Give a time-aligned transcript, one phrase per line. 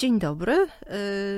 [0.00, 0.66] Dzień dobry,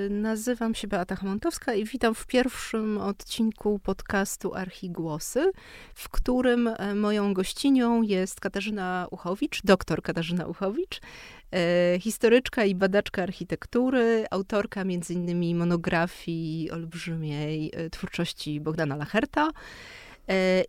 [0.07, 5.53] y, nazywam się Beata Hamontowska i witam w pierwszym odcinku podcastu Archigłosy,
[5.95, 11.01] w którym e, moją gościnią jest Katarzyna Uchowicz, doktor Katarzyna Uchowicz,
[11.53, 15.57] e, historyczka i badaczka architektury, autorka m.in.
[15.59, 19.51] monografii olbrzymiej e, twórczości Bogdana Lacherta,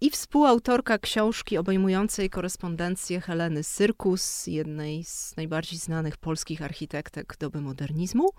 [0.01, 8.29] i współautorka książki obejmującej korespondencję Heleny Syrkus, jednej z najbardziej znanych polskich architektek doby modernizmu.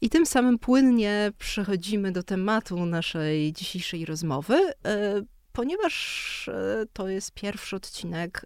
[0.00, 5.22] I tym samym płynnie przechodzimy do tematu naszej dzisiejszej rozmowy, e,
[5.52, 8.44] ponieważ e, to jest pierwszy odcinek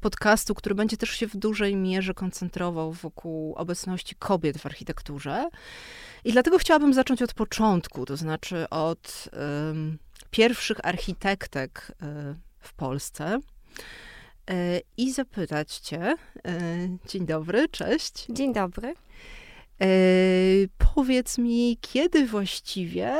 [0.00, 5.48] podcastu, który będzie też się w dużej mierze koncentrował wokół obecności kobiet w architekturze.
[6.24, 9.28] I dlatego chciałabym zacząć od początku, to znaczy od
[10.30, 13.38] pierwszych architektek e, w Polsce
[14.50, 16.00] e, i zapytać Cię.
[16.00, 16.16] E,
[17.08, 18.26] dzień dobry, cześć.
[18.30, 18.94] Dzień dobry.
[20.94, 23.16] Powiedz mi, kiedy właściwie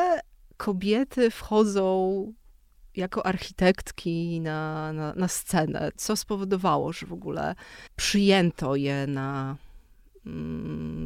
[0.56, 2.32] kobiety wchodzą
[2.94, 5.90] jako architektki na, na, na scenę?
[5.96, 7.54] Co spowodowało, że w ogóle
[7.96, 9.56] przyjęto je na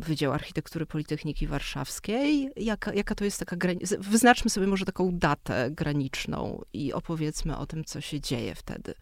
[0.01, 2.51] Wydział Architektury Politechniki Warszawskiej.
[2.57, 3.97] Jaka, jaka to jest taka granica?
[3.99, 8.95] Wyznaczmy sobie może taką datę graniczną i opowiedzmy o tym, co się dzieje wtedy.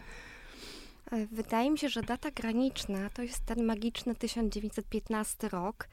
[1.12, 5.88] E, wydaje mi się, że data graniczna to jest ten magiczny 1915 rok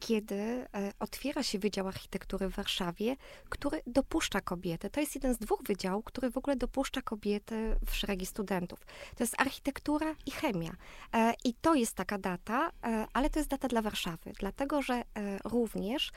[0.00, 0.66] kiedy e,
[0.98, 3.16] otwiera się Wydział Architektury w Warszawie,
[3.48, 4.90] który dopuszcza kobiety.
[4.90, 8.86] To jest jeden z dwóch wydziałów, który w ogóle dopuszcza kobiety w szeregi studentów.
[9.16, 10.72] To jest architektura i chemia.
[11.14, 15.02] E, I to jest taka data, e, ale to jest data dla Warszawy, dlatego że
[15.44, 16.12] również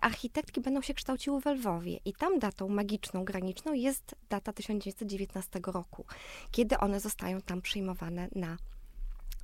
[0.00, 6.04] architektki będą się kształciły w Lwowie i tam datą magiczną, graniczną jest data 1919 roku,
[6.50, 8.56] kiedy one zostają tam przyjmowane na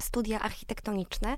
[0.02, 1.36] studia architektoniczne.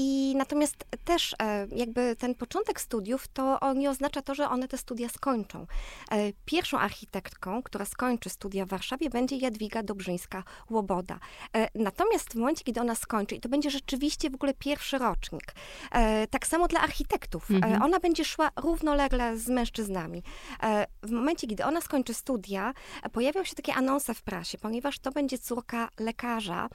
[0.00, 4.78] I natomiast też e, jakby ten początek studiów to nie oznacza to, że one te
[4.78, 5.66] studia skończą.
[6.10, 11.18] E, pierwszą architektką, która skończy studia w Warszawie będzie Jadwiga Dobrzyńska-Łoboda.
[11.56, 15.54] E, natomiast w momencie, kiedy ona skończy, i to będzie rzeczywiście w ogóle pierwszy rocznik,
[16.30, 17.82] tak samo dla architektów, mhm.
[17.82, 20.22] ona będzie szła równolegle z mężczyznami.
[21.02, 22.74] W momencie, kiedy ona skończy studia,
[23.12, 26.68] pojawią się takie anonse w prasie, ponieważ to będzie córka lekarza,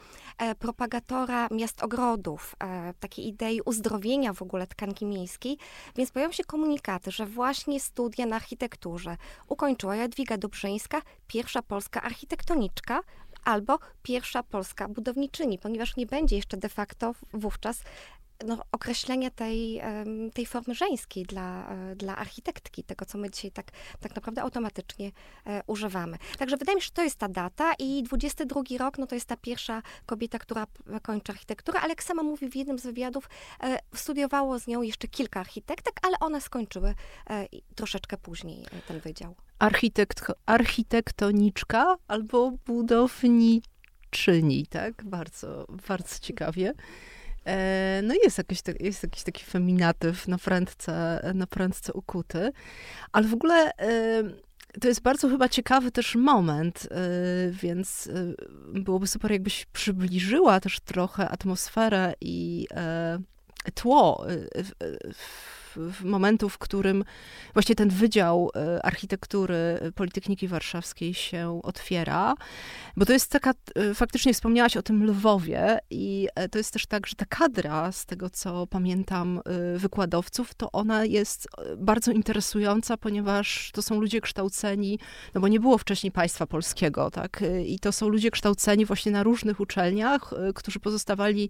[0.59, 2.55] propagatora miast ogrodów,
[2.99, 5.57] tak takiej idei uzdrowienia w ogóle tkanki miejskiej,
[5.95, 9.17] więc pojawią się komunikaty, że właśnie studia na architekturze.
[9.47, 13.01] Ukończyła Jadwiga Dobrzyńska, pierwsza polska architektoniczka,
[13.43, 17.83] albo pierwsza polska budowniczyni, ponieważ nie będzie jeszcze de facto wówczas
[18.45, 19.81] no, określenia tej,
[20.33, 25.11] tej formy żeńskiej dla, e, dla architektki, tego, co my dzisiaj tak, tak naprawdę automatycznie
[25.45, 26.17] e, używamy.
[26.37, 29.27] Także wydaje mi się, że to jest ta data i 22 rok, no to jest
[29.27, 30.67] ta pierwsza kobieta, która
[31.01, 33.29] kończy architekturę, ale jak sama mówi w jednym z wywiadów,
[33.63, 36.95] e, studiowało z nią jeszcze kilka architektek, ale one skończyły
[37.75, 39.35] troszeczkę później ten wydział.
[39.59, 43.61] Architekt, architektoniczka albo budowniczyni,
[44.69, 45.03] tak?
[45.03, 46.73] Bardzo, bardzo ciekawie.
[47.45, 52.51] E, no jest jakiś, jest jakiś taki feminatyw na prędce, na prędce ukuty,
[53.11, 54.23] ale w ogóle e,
[54.81, 56.97] to jest bardzo chyba ciekawy też moment, e,
[57.51, 58.09] więc
[58.73, 62.67] byłoby super, jakbyś przybliżyła też trochę atmosferę i
[63.73, 64.25] tło
[65.75, 67.03] w momentu, w którym
[67.53, 72.33] właśnie ten Wydział e, Architektury Politechniki Warszawskiej się otwiera,
[72.97, 76.85] bo to jest taka, e, faktycznie wspomniałaś o tym Lwowie i e, to jest też
[76.85, 79.41] tak, że ta kadra, z tego co pamiętam
[79.75, 81.47] wykładowców, to ona jest
[81.77, 84.99] bardzo interesująca, ponieważ to są ludzie kształceni,
[85.33, 89.23] no bo nie było wcześniej państwa polskiego, tak, i to są ludzie kształceni właśnie na
[89.23, 91.49] różnych uczelniach, którzy pozostawali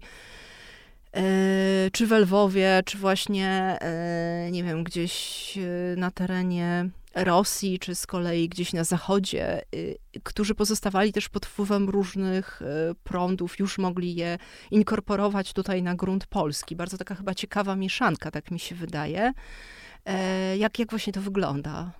[1.92, 8.06] czy w Lwowie, czy właśnie, e, nie wiem, gdzieś e, na terenie Rosji, czy z
[8.06, 9.62] kolei gdzieś na zachodzie,
[10.22, 12.62] którzy pozostawali też pod wpływem różnych
[13.04, 14.38] prądów, już mogli je
[14.70, 16.76] inkorporować tutaj na grunt polski.
[16.76, 19.32] Bardzo taka chyba ciekawa mieszanka, tak mi się wydaje.
[20.56, 21.92] Jak, jak właśnie to wygląda?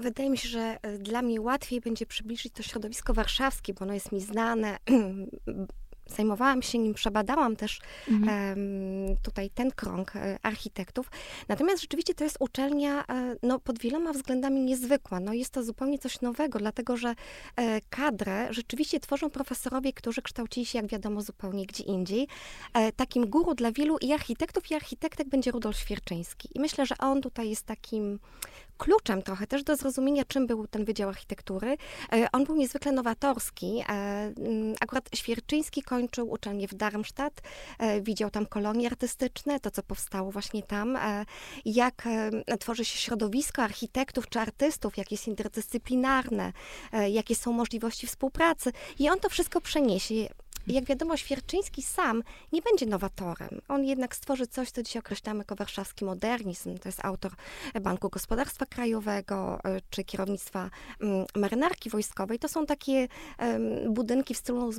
[0.00, 4.12] Wydaje mi się, że dla mnie łatwiej będzie przybliżyć to środowisko warszawskie, bo ono jest
[4.12, 4.76] mi znane
[6.16, 9.16] zajmowałam się nim, przebadałam też mhm.
[9.22, 11.10] tutaj ten krąg e, architektów.
[11.48, 15.20] Natomiast rzeczywiście to jest uczelnia e, no, pod wieloma względami niezwykła.
[15.20, 17.14] No, jest to zupełnie coś nowego, dlatego że
[17.56, 22.28] e, kadrę rzeczywiście tworzą profesorowie, którzy kształcili się, jak wiadomo, zupełnie gdzie indziej.
[22.96, 26.48] Takim guru dla wielu i architektów, i architektek będzie Rudolf Świerczyński.
[26.54, 28.18] I myślę, że on tutaj jest takim
[28.80, 31.76] kluczem trochę też do zrozumienia, czym był ten Wydział Architektury.
[32.32, 33.84] On był niezwykle nowatorski.
[33.86, 37.42] Mm, akurat Świerczyński kończył uczelnię w Darmstadt,
[38.00, 40.98] widział tam kolonie artystyczne, to co powstało właśnie tam,
[41.64, 42.08] jak
[42.60, 46.52] tworzy się środowisko architektów czy artystów, jak jest interdyscyplinarne,
[47.08, 48.72] jakie są możliwości współpracy.
[48.98, 50.14] I on to wszystko przeniesie
[50.66, 52.22] jak wiadomo, Świerczyński sam
[52.52, 53.60] nie będzie nowatorem.
[53.68, 56.78] On jednak stworzy coś, co dzisiaj określamy jako warszawski modernizm.
[56.78, 57.32] To jest autor
[57.80, 60.70] Banku Gospodarstwa Krajowego e, czy kierownictwa
[61.00, 62.38] mm, marynarki wojskowej.
[62.38, 63.08] To są takie
[63.88, 64.70] budynki w stylu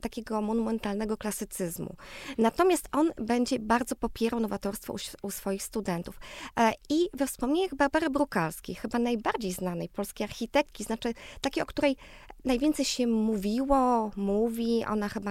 [0.00, 1.96] takiego monumentalnego klasycyzmu.
[2.38, 6.20] Natomiast on będzie bardzo popierał nowatorstwo u, u swoich studentów.
[6.56, 11.96] E, I we wspomnieniach Barbary Brukalskiej, chyba najbardziej znanej polskiej architektki, znaczy takiej, o której
[12.44, 15.27] najwięcej się mówiło, mówi, ona chyba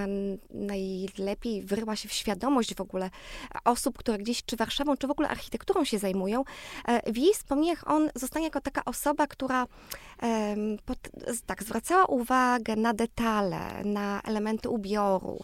[0.49, 3.09] najlepiej wyryła się w świadomość w ogóle
[3.65, 6.43] osób, które gdzieś czy Warszawą, czy w ogóle architekturą się zajmują.
[6.87, 9.67] E, w jej wspomnieniach on zostanie jako taka osoba, która
[11.45, 15.39] tak, zwracała uwagę na detale, na elementy ubioru.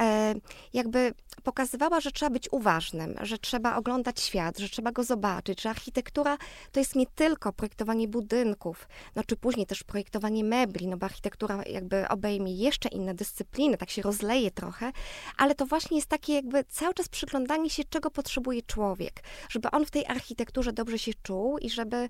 [0.00, 0.34] E,
[0.72, 5.70] jakby pokazywała, że trzeba być uważnym, że trzeba oglądać świat, że trzeba go zobaczyć, że
[5.70, 6.38] architektura
[6.72, 11.62] to jest nie tylko projektowanie budynków, no czy później też projektowanie mebli, no bo architektura
[11.66, 14.92] jakby obejmie jeszcze inne dyscypliny, tak się rozleje trochę,
[15.36, 19.86] ale to właśnie jest takie jakby cały czas przyglądanie się, czego potrzebuje człowiek, żeby on
[19.86, 22.08] w tej architekturze dobrze się czuł i żeby e,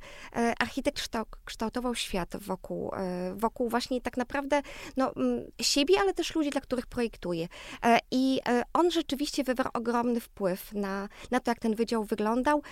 [0.59, 1.09] architekt
[1.45, 4.63] kształtował świat wokół, e, wokół właśnie tak naprawdę
[4.97, 5.13] no,
[5.61, 7.49] siebie, ale też ludzi, dla których projektuje.
[7.85, 8.41] E, I
[8.73, 12.63] on rzeczywiście wywarł ogromny wpływ na, na to, jak ten wydział wyglądał.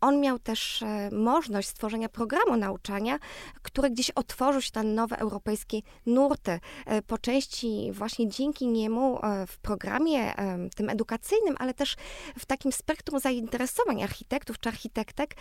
[0.00, 3.18] On miał też możliwość stworzenia programu nauczania,
[3.62, 6.60] który gdzieś otworzył się na nowe europejskie nurty.
[7.06, 10.34] Po części właśnie dzięki niemu w programie
[10.76, 11.96] tym edukacyjnym, ale też
[12.38, 15.34] w takim spektrum zainteresowań architektów czy architektek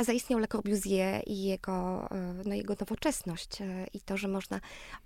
[0.00, 2.08] zaistniał Le Corbusier i jego,
[2.44, 4.60] no, jego nowoczesność e, i to, że można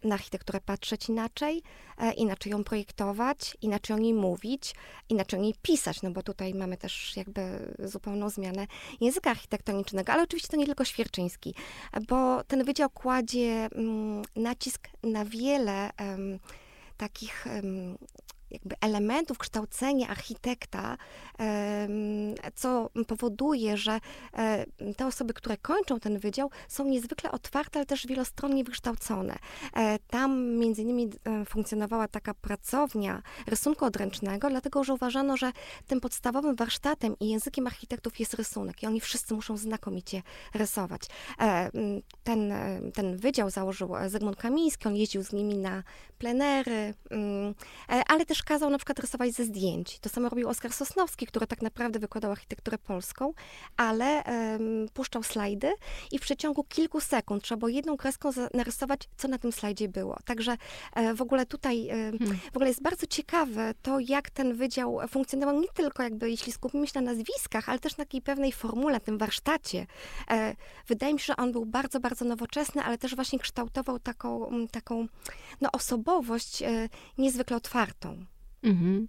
[0.05, 1.63] na architekturę patrzeć inaczej,
[1.99, 4.75] e, inaczej ją projektować, inaczej o niej mówić,
[5.09, 8.67] inaczej o niej pisać, no bo tutaj mamy też jakby zupełną zmianę
[9.01, 11.55] języka architektonicznego, ale oczywiście to nie tylko Świerczyński,
[12.09, 15.91] bo ten wydział kładzie mm, nacisk na wiele
[16.99, 17.35] takich
[18.55, 20.97] jakby elementów kształcenia architekta,
[22.55, 24.01] co powoduje, że
[24.97, 29.37] te osoby, które kończą ten wydział, są niezwykle otwarte, ale też wielostronnie wykształcone.
[29.77, 35.53] E, tam między innymi e, funkcjonowała taka pracownia rysunku odręcznego, dlatego że uważano, że
[35.87, 40.23] tym podstawowym warsztatem i językiem architektów jest rysunek i oni wszyscy muszą znakomicie
[40.55, 41.03] rysować.
[41.41, 41.71] E,
[42.25, 42.55] ten,
[42.95, 45.83] ten wydział założył Zygmunt Kamiński, on jeździł z nimi na
[46.19, 46.95] plenery,
[48.09, 49.99] ale też kazał na przykład rysować ze zdjęć.
[49.99, 53.33] To samo robił Oskar Sosnowski, który tak naprawdę wykładał architekturę polską,
[53.77, 55.73] ale um, puszczał slajdy
[56.11, 60.17] i w przeciągu kilku sekund trzeba było jedną kreską narysować, co na tym slajdzie było.
[60.25, 60.57] Także
[60.95, 62.39] e, w ogóle tutaj e, hmm.
[62.53, 66.87] w ogóle jest bardzo ciekawe to, jak ten wydział funkcjonował nie tylko jakby, jeśli skupimy
[66.87, 69.87] się na nazwiskach, ale też na takiej pewnej formule, tym warsztacie.
[70.31, 70.57] E,
[70.87, 75.07] wydaje mi się, że on był bardzo, bardzo nowoczesny, ale też właśnie kształtował taką, taką
[75.61, 76.89] no, osobowość e,
[77.19, 78.27] niezwykle otwartą.
[78.65, 79.09] Mhm.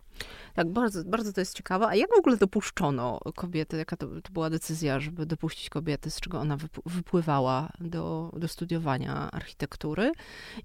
[0.53, 1.87] Tak, bardzo, bardzo to jest ciekawe.
[1.87, 3.77] A jak w ogóle dopuszczono kobiety?
[3.77, 9.31] Jaka to, to była decyzja, żeby dopuścić kobiety, z czego ona wypływała do, do studiowania
[9.31, 10.11] architektury?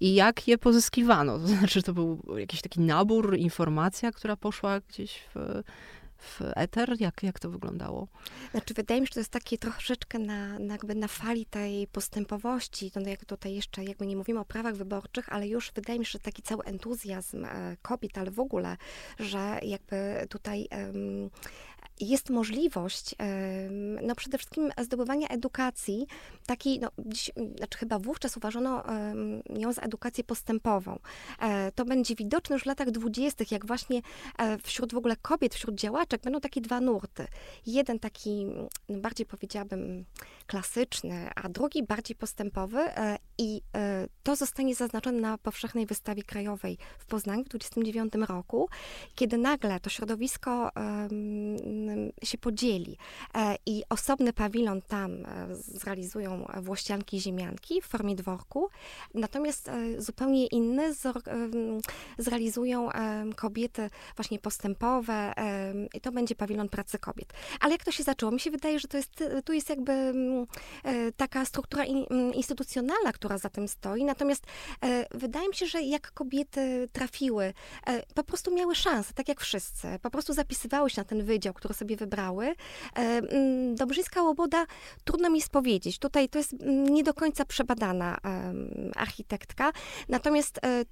[0.00, 1.38] I jak je pozyskiwano?
[1.38, 5.62] To znaczy, to był jakiś taki nabór, informacja, która poszła gdzieś w
[6.20, 6.96] w eter?
[7.00, 8.08] Jak, jak to wyglądało?
[8.50, 11.86] Znaczy, wydaje mi się, że to jest takie troszeczkę na, na, jakby na fali tej
[11.86, 12.90] postępowości.
[12.90, 16.12] To jak tutaj jeszcze jakby nie mówimy o prawach wyborczych, ale już wydaje mi się,
[16.12, 18.76] że taki cały entuzjazm e, kobiet, ale w ogóle,
[19.18, 20.68] że jakby tutaj
[22.00, 23.14] jest możliwość
[24.02, 26.06] no przede wszystkim zdobywania edukacji,
[26.46, 28.84] takiej, no, dziś, znaczy chyba wówczas uważano
[29.50, 30.98] ją za edukację postępową.
[31.40, 34.00] E, to będzie widoczne już w latach dwudziestych, jak właśnie
[34.38, 37.26] e, wśród w ogóle kobiet, wśród działaczek będą takie dwa nurty.
[37.66, 40.04] Jeden taki, no, bardziej powiedziałabym,
[40.50, 43.62] klasyczny, a drugi bardziej postępowy e, i
[44.22, 48.68] to zostanie zaznaczone na powszechnej wystawie krajowej w Poznaniu w 29 roku,
[49.14, 50.70] kiedy nagle to środowisko
[52.24, 52.96] się podzieli
[53.34, 58.68] e, i osobny pawilon tam e, zrealizują włościanki i ziemianki w formie dworku,
[59.14, 60.94] natomiast e, zupełnie inny
[62.18, 62.88] zrealizują
[63.36, 65.32] kobiety właśnie postępowe
[65.94, 67.32] i to będzie pawilon pracy kobiet.
[67.60, 68.32] Ale jak to się zaczęło?
[68.32, 70.14] Mi się wydaje, że to jest, tu jest jakby
[71.16, 71.84] taka struktura
[72.34, 74.44] instytucjonalna, która za tym stoi, natomiast
[74.84, 77.44] e, wydaje mi się, że jak kobiety trafiły,
[77.86, 79.88] e, po prostu miały szansę, tak jak wszyscy.
[80.02, 82.46] Po prostu zapisywały się na ten wydział, który sobie wybrały.
[82.46, 82.54] E,
[82.96, 84.66] mm, Dobrzyńska Łoboda,
[85.04, 85.98] trudno mi jest powiedzieć.
[85.98, 88.18] Tutaj to jest mm, nie do końca przebadana
[88.96, 89.72] architektka.
[90.08, 90.84] Natomiast e,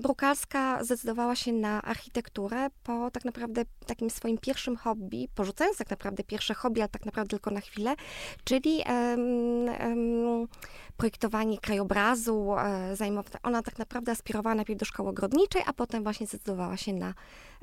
[0.00, 6.24] Brukalska zdecydowała się na architekturę po tak naprawdę takim swoim pierwszym hobby, porzucając tak naprawdę
[6.24, 7.94] pierwsze hobby, ale tak naprawdę tylko na chwilę,
[8.44, 10.48] czyli um, um,
[10.98, 12.54] projektowanie krajobrazu.
[12.58, 16.92] E, zajmowa- ona tak naprawdę aspirowała najpierw do szkoły ogrodniczej, a potem właśnie zdecydowała się
[16.92, 17.14] na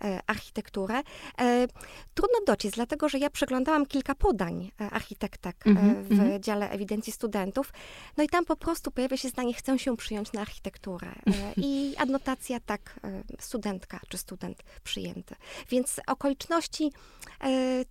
[0.04, 1.01] e, architekturę.
[1.39, 1.68] E,
[2.13, 6.39] trudno dociec, dlatego że ja przeglądałam kilka podań architektek mm-hmm, w mm-hmm.
[6.39, 7.74] dziale ewidencji studentów,
[8.18, 11.08] no i tam po prostu pojawia się zdanie, chcę się przyjąć na architekturę.
[11.58, 13.00] I adnotacja tak,
[13.39, 15.36] studentka czy student przyjęty.
[15.70, 16.92] Więc okoliczności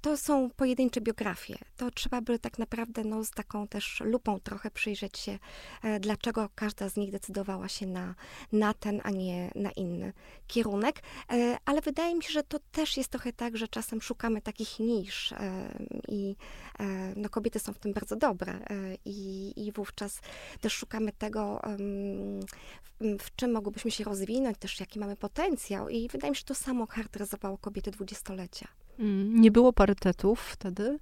[0.01, 1.59] to są pojedyncze biografie.
[1.77, 5.34] To trzeba by tak naprawdę no, z taką też lupą trochę przyjrzeć się
[5.83, 8.14] E, dlaczego każda z nich decydowała się na,
[8.53, 10.12] na ten, a nie na inny
[10.47, 11.03] kierunek.
[11.33, 14.79] E, ale wydaje mi się, że to też jest trochę tak, że czasem szukamy takich
[14.79, 16.37] nisz e, i
[17.17, 18.61] no, kobiety są w tym bardzo dobre
[19.05, 20.21] i, i wówczas
[20.61, 21.61] też szukamy tego,
[22.83, 26.45] w, w czym mogłybyśmy się rozwinąć, też jaki mamy potencjał i wydaje mi się, że
[26.45, 28.69] to samo charakteryzowało kobiety dwudziestolecia.
[28.99, 30.99] Mm, nie było parytetów wtedy.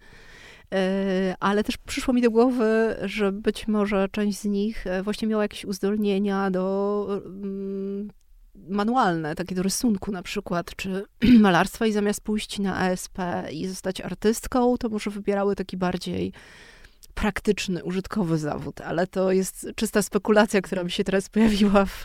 [0.73, 5.29] E, ale też przyszło mi do głowy, że być może część z nich e, właśnie
[5.29, 8.11] miała jakieś uzdolnienia do mm,
[8.55, 11.05] manualne, takie do rysunku na przykład, czy
[11.41, 13.19] malarstwa i zamiast pójść na ASP
[13.53, 16.33] i zostać artystką, to może wybierały taki bardziej
[17.15, 22.05] praktyczny, użytkowy zawód, ale to jest czysta spekulacja, która mi się teraz pojawiła w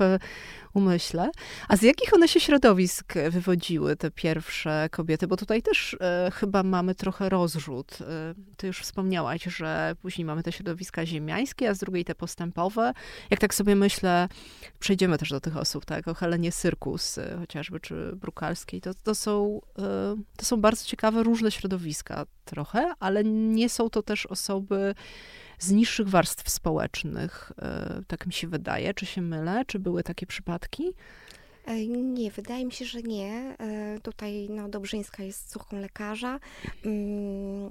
[0.78, 1.32] umyśle.
[1.68, 5.28] A z jakich one się środowisk wywodziły, te pierwsze kobiety?
[5.28, 7.98] Bo tutaj też e, chyba mamy trochę rozrzut.
[8.02, 8.06] E,
[8.58, 12.94] ty już wspomniałaś, że później mamy te środowiska ziemiańskie, a z drugiej te postępowe.
[13.30, 14.28] Jak tak sobie myślę,
[14.80, 16.08] przejdziemy też do tych osób, tak?
[16.08, 18.82] O Helenie Syrkus e, chociażby, czy Brukalskiej.
[18.82, 24.04] To, to, są, e, to są bardzo ciekawe, różne środowiska trochę, ale nie są to
[24.04, 24.96] też osoby
[25.60, 27.52] z niższych warstw społecznych.
[27.62, 28.94] E, tak mi się wydaje.
[28.94, 29.66] Czy się mylę?
[29.68, 30.94] Czy były takie przypadki?
[31.68, 33.56] E, nie, wydaje mi się, że nie.
[33.60, 36.40] E, tutaj no, Dobrzyńska jest córką lekarza.
[36.86, 37.70] Mm,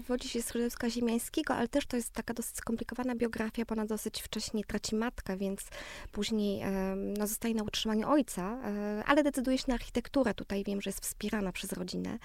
[0.00, 3.86] wywodzi się z środowiska ziemiańskiego, ale też to jest taka dosyć skomplikowana biografia, bo ona
[3.86, 5.60] dosyć wcześnie traci matkę, więc
[6.12, 6.62] później
[7.18, 8.58] no, zostaje na utrzymaniu ojca,
[9.06, 10.34] ale decyduje się na architekturę.
[10.34, 12.18] Tutaj wiem, że jest wspierana przez rodzinę.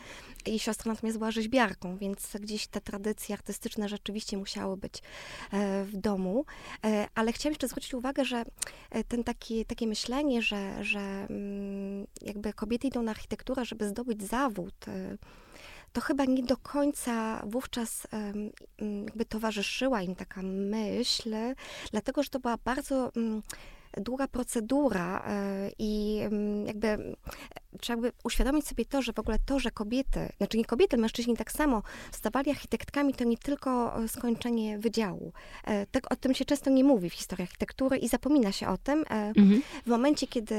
[0.46, 5.02] Jej siostra natomiast była rzeźbiarką, więc gdzieś te tradycje artystyczne rzeczywiście musiały być
[5.86, 6.46] w domu.
[7.16, 8.44] Ale chciałam jeszcze zwrócić uwagę, że
[9.08, 14.24] ten taki, takie myślenie, że, że że mm, jakby kobiety idą na architekturę, żeby zdobyć
[14.24, 15.18] zawód, y,
[15.94, 18.08] to chyba nie do końca wówczas
[19.06, 21.36] jakby towarzyszyła im taka myśl,
[21.92, 23.42] dlatego że to była bardzo mm,
[23.98, 25.24] długa procedura
[25.68, 26.22] y, i
[26.66, 27.16] jakby
[27.82, 31.38] trzeba by uświadomić sobie to, że w ogóle to, że kobiety, znaczy nie kobiety, mężczyźni
[31.38, 35.34] tak samo stawali architektkami, to nie tylko e, skończenie wydziału.
[35.66, 38.78] E, tak o tym się często nie mówi w historii architektury i zapomina się o
[38.78, 39.00] tym.
[39.10, 39.62] E, mhm.
[39.86, 40.56] W momencie, kiedy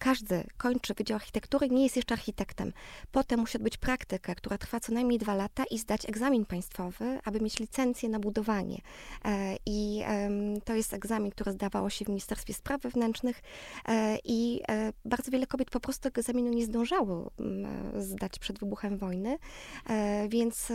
[0.00, 2.72] każdy kończy Wydział Architektury, nie jest jeszcze architektem.
[3.12, 7.40] Potem musi odbyć praktykę, która trwa co najmniej dwa lata i zdać egzamin państwowy, aby
[7.40, 8.80] mieć licencję na budowanie.
[9.24, 10.02] E, I
[10.64, 13.42] to jest egzamin, który zdawało się w Ministerstwie Spraw Wewnętrznych
[13.88, 17.30] e, i e, bardzo wiele kobiet po prostu tego egzaminu nie zdążało
[17.98, 19.38] zdać przed wybuchem wojny,
[20.28, 20.68] więc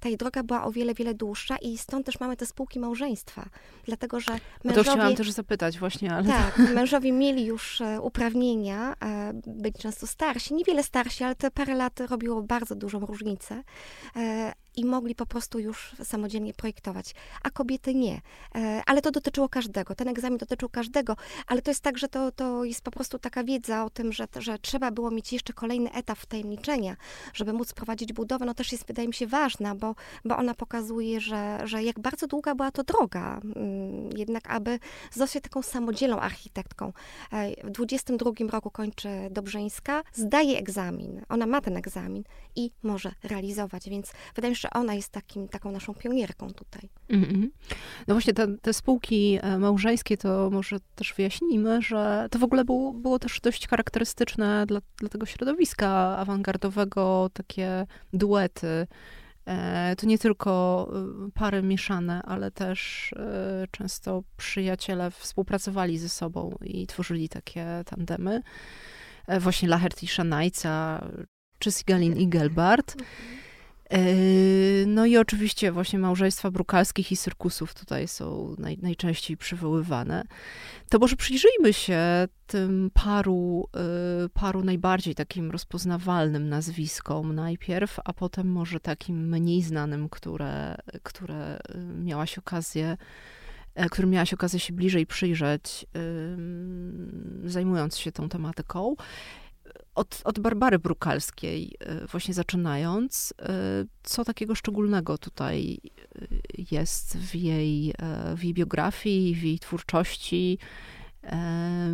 [0.00, 3.48] ta jej droga była o wiele, wiele dłuższa i stąd też mamy te spółki małżeństwa,
[3.84, 4.50] dlatego że mężowie...
[4.64, 6.28] No to chciałam też zapytać właśnie, ale...
[6.28, 8.94] Tak, mężowie mieli już uprawnienie pokolenia,
[9.46, 13.62] byli często starsi, niewiele starsi, ale te parę lat robiło bardzo dużą różnicę.
[14.76, 18.20] I mogli po prostu już samodzielnie projektować, a kobiety nie.
[18.54, 21.16] E, ale to dotyczyło każdego, ten egzamin dotyczył każdego,
[21.46, 24.26] ale to jest tak, że to, to jest po prostu taka wiedza o tym, że,
[24.36, 26.96] że trzeba było mieć jeszcze kolejny etap wtajemniczenia,
[27.34, 31.20] żeby móc prowadzić budowę, no też jest, wydaje mi się, ważna, bo, bo ona pokazuje,
[31.20, 34.78] że, że jak bardzo długa była to droga, mm, jednak aby
[35.12, 36.92] zostać taką samodzielną architektką.
[37.32, 42.24] E, w 22 roku kończy Dobrzeńska, zdaje egzamin, ona ma ten egzamin
[42.56, 46.88] i może realizować, więc wydaje mi się, że ona jest takim, taką naszą pionierką tutaj.
[47.08, 47.48] Mm -hmm.
[48.06, 52.64] No właśnie te, te, spółki e, małżeńskie, to może też wyjaśnijmy, że to w ogóle
[52.64, 58.86] było, było też dość charakterystyczne dla, dla tego środowiska awangardowego, takie duety.
[59.46, 60.90] E, to nie tylko
[61.26, 63.10] e, pary mieszane, ale też
[63.70, 68.42] często przyjaciele współpracowali ze sobą i tworzyli takie tandemy.
[69.40, 71.04] Właśnie Lachert i Szanajca,
[71.58, 72.96] czy Sigalin i Gelbart.
[74.86, 80.24] No i oczywiście właśnie małżeństwa brukalskich i cyrkusów tutaj są naj, najczęściej przywoływane.
[80.90, 83.68] To może przyjrzyjmy się tym paru,
[84.24, 91.58] y, paru najbardziej takim rozpoznawalnym nazwiskom najpierw, a potem może takim mniej znanym, które, które
[91.58, 92.96] y, miałaś okazję
[93.74, 95.86] e, którym miałaś okazję się bliżej przyjrzeć,
[97.44, 98.94] zajmując się tą tematyką
[99.94, 103.52] od, od Barbary Brukalskiej e, właśnie zaczynając, e,
[104.02, 106.26] co takiego szczególnego tutaj e,
[106.70, 107.94] jest w jej,
[108.36, 110.58] w jej biografii, w jej twórczości?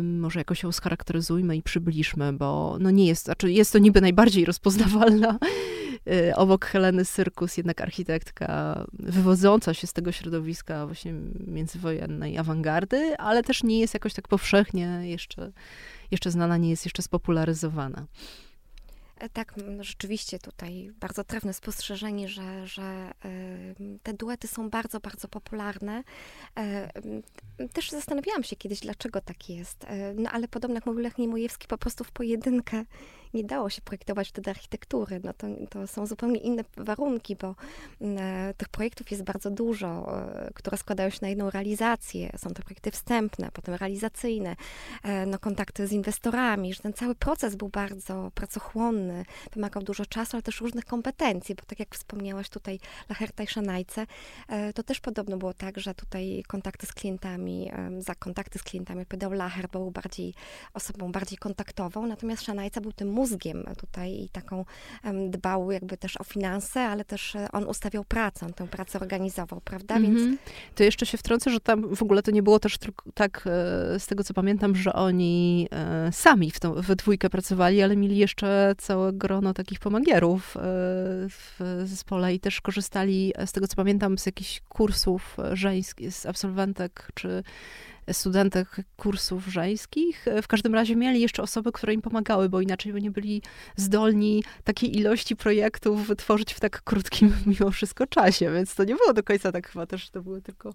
[0.03, 4.45] Może jakoś ją scharakteryzujmy i przybliżmy, bo no nie jest, znaczy jest to niby najbardziej
[4.45, 5.39] rozpoznawalna
[6.35, 11.13] obok Heleny Syrkus, jednak architektka wywodząca się z tego środowiska właśnie
[11.47, 15.51] międzywojennej awangardy, ale też nie jest jakoś tak powszechnie jeszcze
[16.11, 18.05] jeszcze znana, nie jest jeszcze spopularyzowana.
[19.21, 23.11] E, tak, rzeczywiście tutaj bardzo trafne spostrzeżenie, że, że
[24.03, 26.03] te duety są bardzo, bardzo popularne.
[26.57, 26.91] E,
[27.73, 29.83] też zastanawiałam się kiedyś, dlaczego tak jest.
[29.83, 32.85] E, no ale podobnie jak mówił Lech Niemojewski, po prostu w pojedynkę
[33.33, 35.21] nie dało się projektować wtedy architektury.
[35.23, 37.55] No to, to są zupełnie inne warunki, bo
[38.01, 42.31] e, tych projektów jest bardzo dużo, e, które składają się na jedną realizację.
[42.37, 44.55] Są to projekty wstępne, potem realizacyjne,
[45.03, 50.35] e, no, kontakty z inwestorami, że ten cały proces był bardzo pracochłonny, wymagał dużo czasu,
[50.37, 54.07] ale też różnych kompetencji, bo tak jak wspomniałaś tutaj Lacherta i Szanajce,
[54.75, 59.31] to też podobno było tak, że tutaj kontakty z klientami, za kontakty z klientami odpowiadał
[59.31, 60.33] Lacher, bo był bardziej
[60.73, 64.65] osobą bardziej kontaktową, natomiast Szanajca był tym mózgiem tutaj i taką
[65.29, 69.61] dbał jakby też o finanse, ale też e, on ustawiał pracę, on tę pracę organizował,
[69.61, 69.99] prawda?
[69.99, 70.19] Więc...
[70.19, 70.37] -hmm.
[70.75, 72.77] To jeszcze się wtrącę, że tam w ogóle to nie było też
[73.13, 77.81] tak, e, z tego co pamiętam, że oni e, sami w, tą, w dwójkę pracowali,
[77.81, 80.57] ale mieli jeszcze całe grono takich pomagierów
[81.29, 87.07] w zespole i też korzystali, z tego co pamiętam, z jakichś kursów żeńskich, z absolwentek
[87.13, 87.43] czy
[88.13, 90.25] studentek kursów żeńskich.
[90.43, 93.41] W każdym razie mieli jeszcze osoby, które im pomagały, bo inaczej by nie byli
[93.75, 99.13] zdolni takiej ilości projektów wytworzyć w tak krótkim mimo wszystko czasie, więc to nie było
[99.13, 100.73] do końca tak chyba też, to były tylko,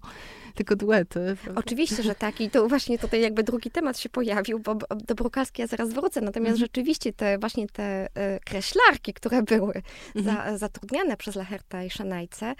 [0.55, 1.37] tylko duety.
[1.43, 1.61] Prawda?
[1.65, 5.63] Oczywiście, że tak i to właśnie tutaj jakby drugi temat się pojawił, bo do Brukalskiej
[5.63, 6.59] ja zaraz wrócę, natomiast mhm.
[6.59, 9.81] rzeczywiście te właśnie te e, kreślarki, które były
[10.15, 10.25] mhm.
[10.25, 12.55] za, zatrudniane przez Lacherta i Szanajce,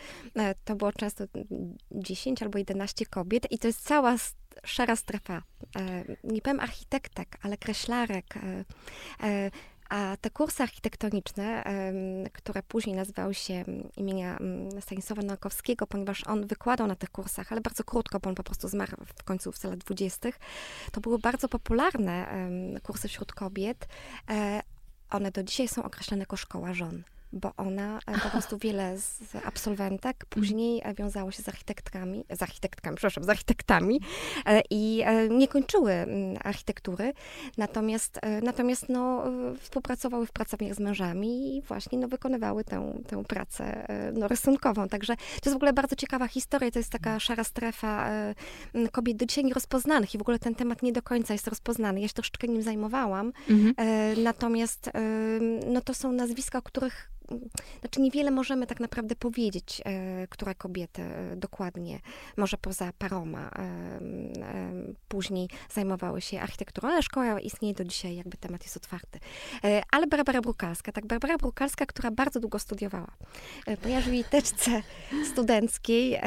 [0.66, 1.24] to było często
[1.92, 4.18] 10 albo 11 kobiet i to jest cała
[4.66, 5.42] szara strefa.
[5.76, 8.38] E, nie powiem architektek, ale kreślarek.
[8.38, 8.66] E,
[9.24, 9.52] e,
[9.90, 11.64] a te kursy architektoniczne,
[12.34, 13.64] które później nazywały się
[13.98, 14.38] imienia
[14.82, 18.68] Stanisława Nowakowskiego, ponieważ on wykładał na tych kursach, ale bardzo krótko, bo on po prostu
[18.68, 20.40] zmarł w końcu w lat dwudziestych,
[20.92, 22.28] to były bardzo popularne
[22.84, 23.88] kursy wśród kobiet.
[25.10, 29.36] One do dzisiaj są określane jako szkoła żon bo ona e, po prostu wiele z
[29.46, 30.30] absolwentek mhm.
[30.30, 34.02] później e, wiązało się z architektkami, z architektkami, przepraszam, z architektami
[34.46, 37.14] e, i nie kończyły mm, architektury,
[37.58, 39.24] natomiast, natomiast no,
[39.60, 44.88] współpracowały w pracowniach z mężami i właśnie no, wykonywały tę, tę pracę no, rysunkową.
[44.88, 48.10] Także to jest w ogóle bardzo ciekawa historia, to jest taka szara strefa
[48.92, 52.02] kobiet do dzisiaj nierozpoznanych i w ogóle ten temat nie do końca jest rozpoznany.
[52.02, 53.76] Ja się troszeczkę nim zajmowałam, mhm.
[54.24, 54.90] natomiast
[55.68, 57.17] no, to są nazwiska, o których
[57.80, 62.00] znaczy niewiele możemy tak naprawdę powiedzieć, e, które kobiety e, dokładnie,
[62.38, 64.00] może poza paroma, e,
[65.08, 69.20] później zajmowały się architekturą, ale szkoła istnieje do dzisiaj, jakby temat jest otwarty.
[69.92, 73.12] Ale Barbara Brukalska, tak, Barbara Brukalska, która bardzo długo studiowała,
[74.02, 74.82] w jej teczce
[75.32, 76.20] studenckiej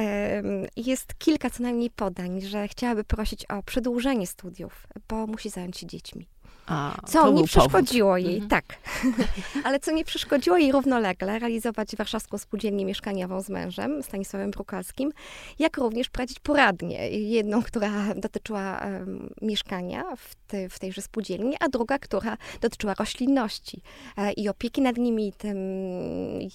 [0.76, 5.86] jest kilka co najmniej podań, że chciałaby prosić o przedłużenie studiów, bo musi zająć się
[5.86, 6.28] dziećmi.
[6.66, 8.26] A, co nie przeszkodziło powód.
[8.26, 8.48] jej, mhm.
[8.48, 8.78] tak,
[9.66, 15.12] ale co nie przeszkodziło jej równolegle realizować warszawską spółdzielnię mieszkaniową z mężem, Stanisławem Brukalskim,
[15.58, 17.10] jak również prowadzić poradnię.
[17.10, 23.82] Jedną, która dotyczyła um, mieszkania w, te, w tejże spółdzielni, a druga, która dotyczyła roślinności
[24.16, 25.56] e, i opieki nad nimi, tym,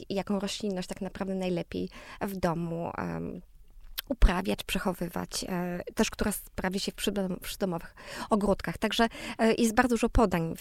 [0.10, 1.90] jaką roślinność tak naprawdę najlepiej
[2.22, 3.42] w domu um,
[4.10, 6.96] uprawiać, przechowywać, e, też która sprawi się w
[7.42, 7.96] przydomowych
[8.30, 8.78] ogródkach.
[8.78, 10.56] Także e, jest bardzo dużo podań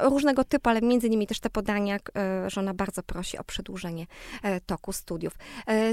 [0.00, 4.06] różnego typu, ale między innymi też te podania, e, że ona bardzo prosi o przedłużenie
[4.66, 5.32] toku studiów.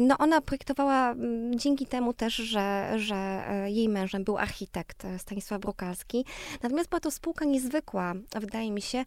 [0.01, 1.15] No ona projektowała
[1.55, 6.25] dzięki temu też, że, że jej mężem był architekt Stanisław Brukalski.
[6.63, 9.05] Natomiast była to spółka niezwykła, wydaje mi się.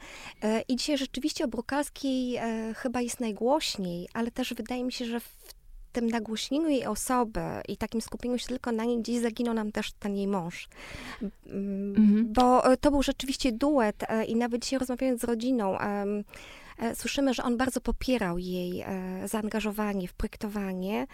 [0.69, 2.39] I dzisiaj rzeczywiście o Brukalskiej
[2.77, 5.55] chyba jest najgłośniej, ale też wydaje mi się, że w
[5.93, 9.93] tym nagłośnieniu jej osoby i takim skupieniu się tylko na niej, gdzieś zaginął nam też
[9.93, 10.69] ten jej mąż.
[11.47, 12.33] Mm, mhm.
[12.33, 15.79] Bo e, to był rzeczywiście duet e, i nawet dzisiaj rozmawiając z rodziną,
[16.95, 18.85] słyszymy, że on bardzo popierał jej
[19.25, 21.07] zaangażowanie w projektowanie.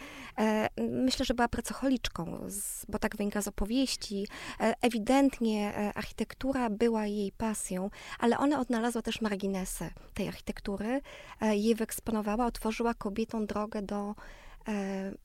[0.91, 2.47] Myślę, że była pracocholiczką,
[2.89, 4.27] bo tak wynika z opowieści.
[4.59, 11.01] Ewidentnie architektura była jej pasją, ale ona odnalazła też marginesy tej architektury,
[11.41, 14.15] je wyeksponowała, otworzyła kobietom drogę do e,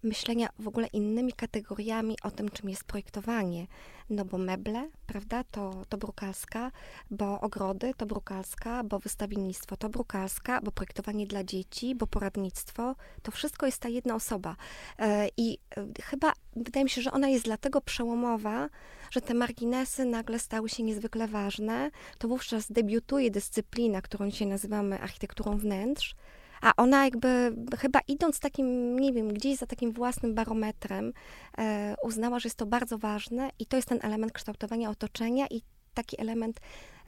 [0.04, 3.68] myślenia w ogóle innymi kategoriami o tym, czym jest projektowanie.
[4.10, 6.72] No bo meble, prawda, to, to brukalska,
[7.12, 13.32] bo ogrody to brukalska, bo wystawiennictwo to brukalska, bo projektowanie dla dzieci, bo poradnictwo, to
[13.32, 14.56] wszystko jest ta jedna osoba.
[15.00, 18.70] E, I e, chyba wydaje mi się, że ona jest dlatego przełomowa,
[19.12, 21.92] że te marginesy nagle stały się niezwykle ważne.
[22.18, 26.16] To wówczas debiutuje dyscyplina, którą dzisiaj nazywamy architekturą wnętrz,
[26.64, 31.14] a ona jakby chyba idąc takim, nie wiem, gdzieś za takim własnym barometrem,
[31.58, 35.62] e, uznała, że jest to bardzo ważne i to jest ten element kształtowania otoczenia i
[35.94, 36.60] taki element,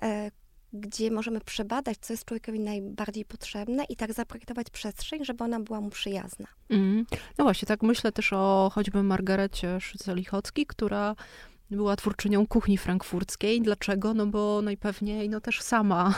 [0.02, 0.32] e,
[0.74, 5.82] gdzie możemy przebadać, co jest człowiekowi najbardziej potrzebne i tak zaprojektować przestrzeń, żeby ona była
[5.82, 6.48] mu przyjazna.
[6.70, 7.06] Mm.
[7.38, 11.16] No właśnie, tak myślę też o choćby Margarecie Szycelichocki, która
[11.72, 13.62] była twórczynią kuchni frankfurckiej.
[13.62, 14.14] Dlaczego?
[14.14, 16.14] No bo najpewniej no też sama,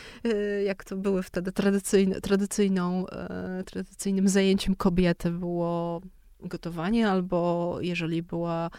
[0.66, 6.00] jak to były wtedy tradycyjne, tradycyjną, e, tradycyjnym zajęciem kobiety było
[6.40, 8.70] gotowanie, albo jeżeli była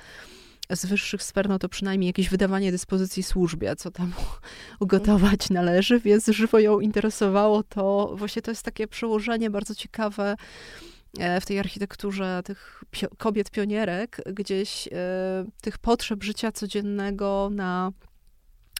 [0.70, 4.14] z wyższych sfer, no to przynajmniej jakieś wydawanie dyspozycji służbie, co tam
[4.80, 10.36] ugotować należy, więc żywo ją interesowało to, właśnie to jest takie przełożenie bardzo ciekawe
[11.42, 14.92] w tej architekturze tych pio kobiet pionierek, gdzieś e,
[15.62, 17.92] tych potrzeb życia codziennego na,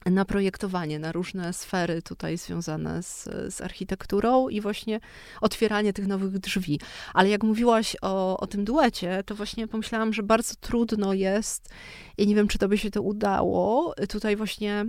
[0.06, 5.00] na projektowanie, na różne sfery tutaj związane z, z architekturą i właśnie
[5.42, 6.80] otwieranie tych nowych drzwi.
[7.14, 11.70] Ale jak mówiłaś o, o tym duecie, to właśnie pomyślałam, że bardzo trudno jest
[12.18, 13.94] i nie wiem, czy to by się to udało.
[14.10, 14.86] Tutaj właśnie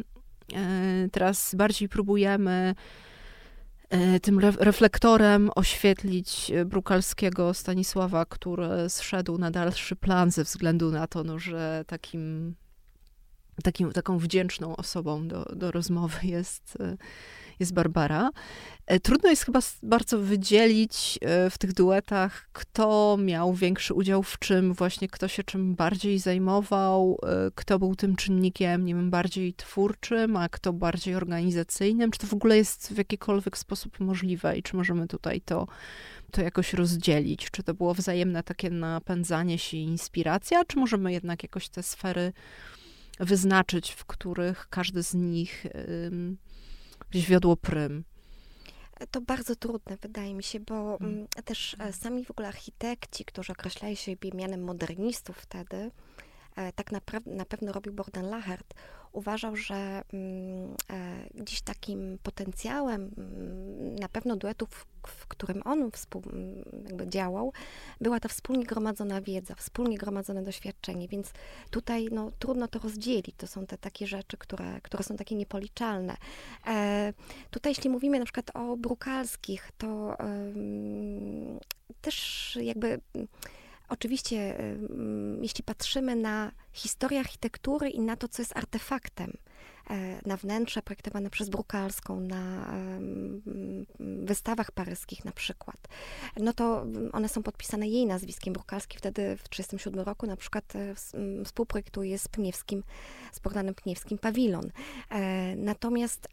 [0.54, 2.74] e, teraz bardziej próbujemy E,
[4.22, 11.24] tym reflektorem oświetlić e, Brukalskiego Stanisława, który zszedł na dalszy plan ze względu na to,
[11.24, 12.54] no, że takim,
[13.62, 16.96] takim, taką wdzięczną osobą do, do rozmowy jest e,
[17.60, 18.30] jest Barbara.
[18.86, 24.38] E, trudno jest chyba bardzo wydzielić e, w tych duetach, kto miał większy udział w
[24.38, 29.54] czym, właśnie kto się czym bardziej zajmował, e, kto był tym czynnikiem, nie wiem, bardziej
[29.54, 32.10] twórczym, a kto bardziej organizacyjnym.
[32.10, 35.66] Czy to w ogóle jest w jakikolwiek sposób możliwe i czy możemy tutaj to,
[36.30, 37.50] to jakoś rozdzielić?
[37.50, 42.32] Czy to było wzajemne takie napędzanie się i inspiracja, czy możemy jednak jakoś te sfery
[43.20, 45.66] wyznaczyć, w których każdy z nich
[47.14, 48.04] gdzieś wiodło prym?
[49.10, 51.26] To bardzo trudne, wydaje mi się, bo hmm.
[51.44, 55.90] też e, sami w ogóle architekci, którzy określali siebie mianem modernistów wtedy,
[56.56, 58.74] e, tak naprawdę na pewno robił Borden Lachert,
[59.14, 66.22] uważał, że mm, e, gdzieś takim potencjałem mm, na pewno duetów, w którym on współ,
[66.26, 67.52] mm, jakby działał,
[68.00, 71.32] była ta wspólnie gromadzona wiedza, wspólnie gromadzone doświadczenie, więc
[71.70, 73.34] tutaj no, trudno to rozdzielić.
[73.36, 76.16] To są te takie rzeczy, które, które są takie niepoliczalne.
[76.66, 77.12] E,
[77.50, 80.16] tutaj jeśli mówimy na przykład o brukalskich, to
[82.00, 83.00] też jakby
[83.88, 84.58] Oczywiście,
[85.40, 89.32] jeśli patrzymy na historię architektury i na to, co jest artefaktem,
[90.26, 92.72] na wnętrze projektowane przez Brukalską, na
[93.98, 95.76] wystawach paryskich na przykład,
[96.36, 98.52] no to one są podpisane jej nazwiskiem.
[98.52, 100.94] Brukalski wtedy w 1937 roku na przykład e,
[101.44, 102.82] współprojektuje z Pniewskim,
[103.32, 104.70] z Bogdanem Pniewskim pawilon.
[105.10, 106.28] E, natomiast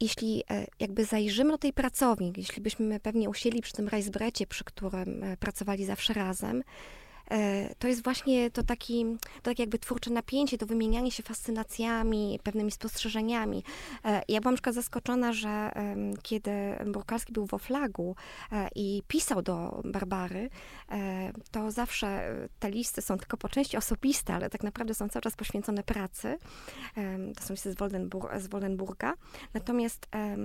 [0.00, 0.44] jeśli
[0.80, 5.84] jakby zajrzymy do tej pracowni, jeśli byśmy pewnie usiedli przy tym rajzbrecie, przy którym pracowali
[5.84, 6.64] zawsze razem, E,
[7.78, 12.70] to jest właśnie to taki, to tak jakby twórcze napięcie, to wymienianie się fascynacjami, pewnymi
[12.70, 13.64] spostrzeżeniami.
[14.04, 15.70] E, ja byłam na zaskoczona, że
[16.22, 16.50] kiedy
[16.86, 18.16] Brukalski był w Oflagu
[18.52, 20.50] e, i pisał do Barbary,
[21.50, 25.36] to zawsze te listy są tylko po części osobiste, ale tak naprawdę są cały czas
[25.36, 26.38] poświęcone pracy.
[27.36, 29.14] To są listy z, Woldenbur z Woldenburga.
[29.54, 30.36] Natomiast E,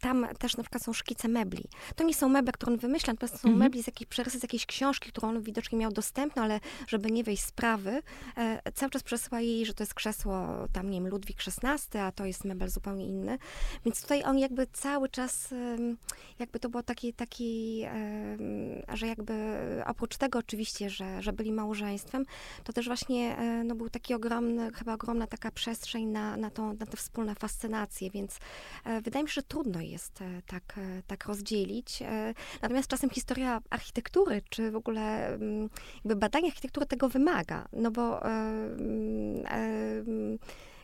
[0.00, 1.64] tam też na przykład są szkice mebli.
[1.96, 3.56] To nie są meble, które on wymyśla, to są mhm.
[3.56, 7.24] mebli z jakiejś przerysy z jakiejś książki, którą on widocznie miał dostępną, ale żeby nie
[7.24, 8.02] wejść sprawy,
[8.36, 12.12] e, cały czas przesyła jej, że to jest krzesło tam, nie wiem, Ludwik XVI, a
[12.12, 13.38] to jest mebel zupełnie inny.
[13.84, 15.54] Więc tutaj on jakby cały czas,
[16.38, 17.82] jakby to było taki, taki
[18.92, 19.34] że jakby
[19.86, 22.24] oprócz tego oczywiście, że, że byli małżeństwem,
[22.64, 26.74] to też właśnie e, no, był taki ogromny, chyba ogromna taka przestrzeń na, na, tą,
[26.74, 28.38] na te wspólne fascynacje, więc
[29.02, 32.02] wydaje wydaje mi się, że trudno jest e, tak, e, tak rozdzielić.
[32.02, 37.90] E, natomiast czasem historia architektury, czy w ogóle mm, jakby badanie architektury tego wymaga, no
[37.90, 38.20] bo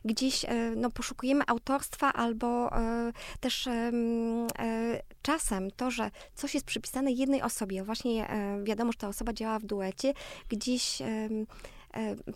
[0.05, 2.71] gdzieś no, poszukujemy autorstwa albo
[3.41, 3.69] też
[5.23, 8.29] czasem to, że coś jest przypisane jednej osobie, właśnie
[8.63, 10.15] wiadomo, że ta osoba działa w duecie,
[10.49, 11.03] gdzieś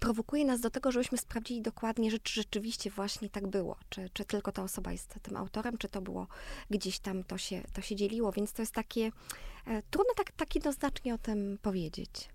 [0.01, 4.53] prowokuje nas do tego, żebyśmy sprawdzili dokładnie, czy rzeczywiście właśnie tak było, czy, czy tylko
[4.53, 6.27] ta osoba jest tym autorem, czy to było
[6.71, 9.11] gdzieś tam, to się, to się dzieliło, więc to jest takie,
[9.67, 12.29] e, trudno tak, tak jednoznacznie o tym powiedzieć.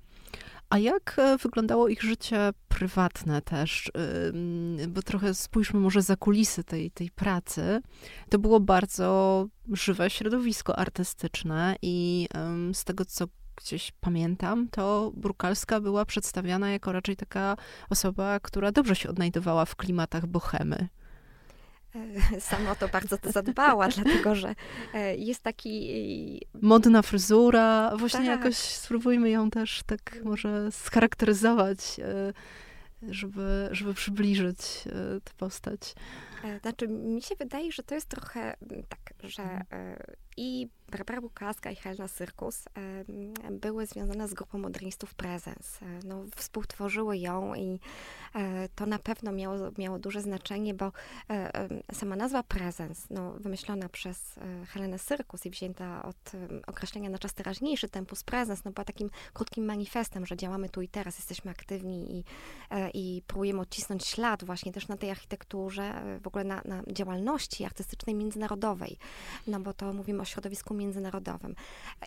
[0.70, 3.92] A jak e, wyglądało ich życie prywatne też?
[4.88, 7.82] Bo trochę spójrzmy może za kulisy tej, tej pracy.
[8.30, 12.28] To było bardzo żywe środowisko artystyczne i
[12.74, 13.28] z tego, co
[13.64, 17.58] gdzieś pamiętam, to Brukalska była przedstawiana jako raczej taka
[17.90, 20.88] osoba, która dobrze się odnajdowała w klimatach bohemy.
[21.96, 24.56] E, sama to bardzo to zadbała, dlatego że
[24.94, 26.42] e, jest taki.
[26.62, 27.98] Modna fryzura.
[27.98, 28.40] Właśnie tak.
[28.40, 32.34] jakoś spróbujmy ją też tak może scharakteryzować, e,
[33.10, 34.58] żeby, żeby przybliżyć
[35.24, 35.96] tę postać.
[36.62, 38.58] Znaczy, mi się wydaje, że to jest trochę
[38.90, 39.96] tak, że mhm.
[40.38, 42.66] i Barbara Bukalska i Helena Syrkus
[43.52, 45.82] były związane z grupą modernistów Prezens.
[45.82, 47.80] E, no, współtworzyły ją i
[48.36, 50.92] e, to na pewno miało, miało duże znaczenie, bo
[51.30, 54.36] e, sama nazwa Prezens, no, wymyślona przez
[54.68, 56.32] Helenę Syrkus i wzięta od
[56.68, 60.88] określenia na czas teraźniejszy, Tempus Prezens, no, była takim krótkim manifestem, że działamy tu i
[60.88, 62.24] teraz, jesteśmy aktywni i,
[62.94, 68.16] i próbujemy odcisnąć ślad właśnie też na tej architekturze, w ogóle na, na działalności artystycznej
[68.16, 68.98] międzynarodowej,
[69.48, 71.56] no bo to mówimy o środowisku międzynarodowym.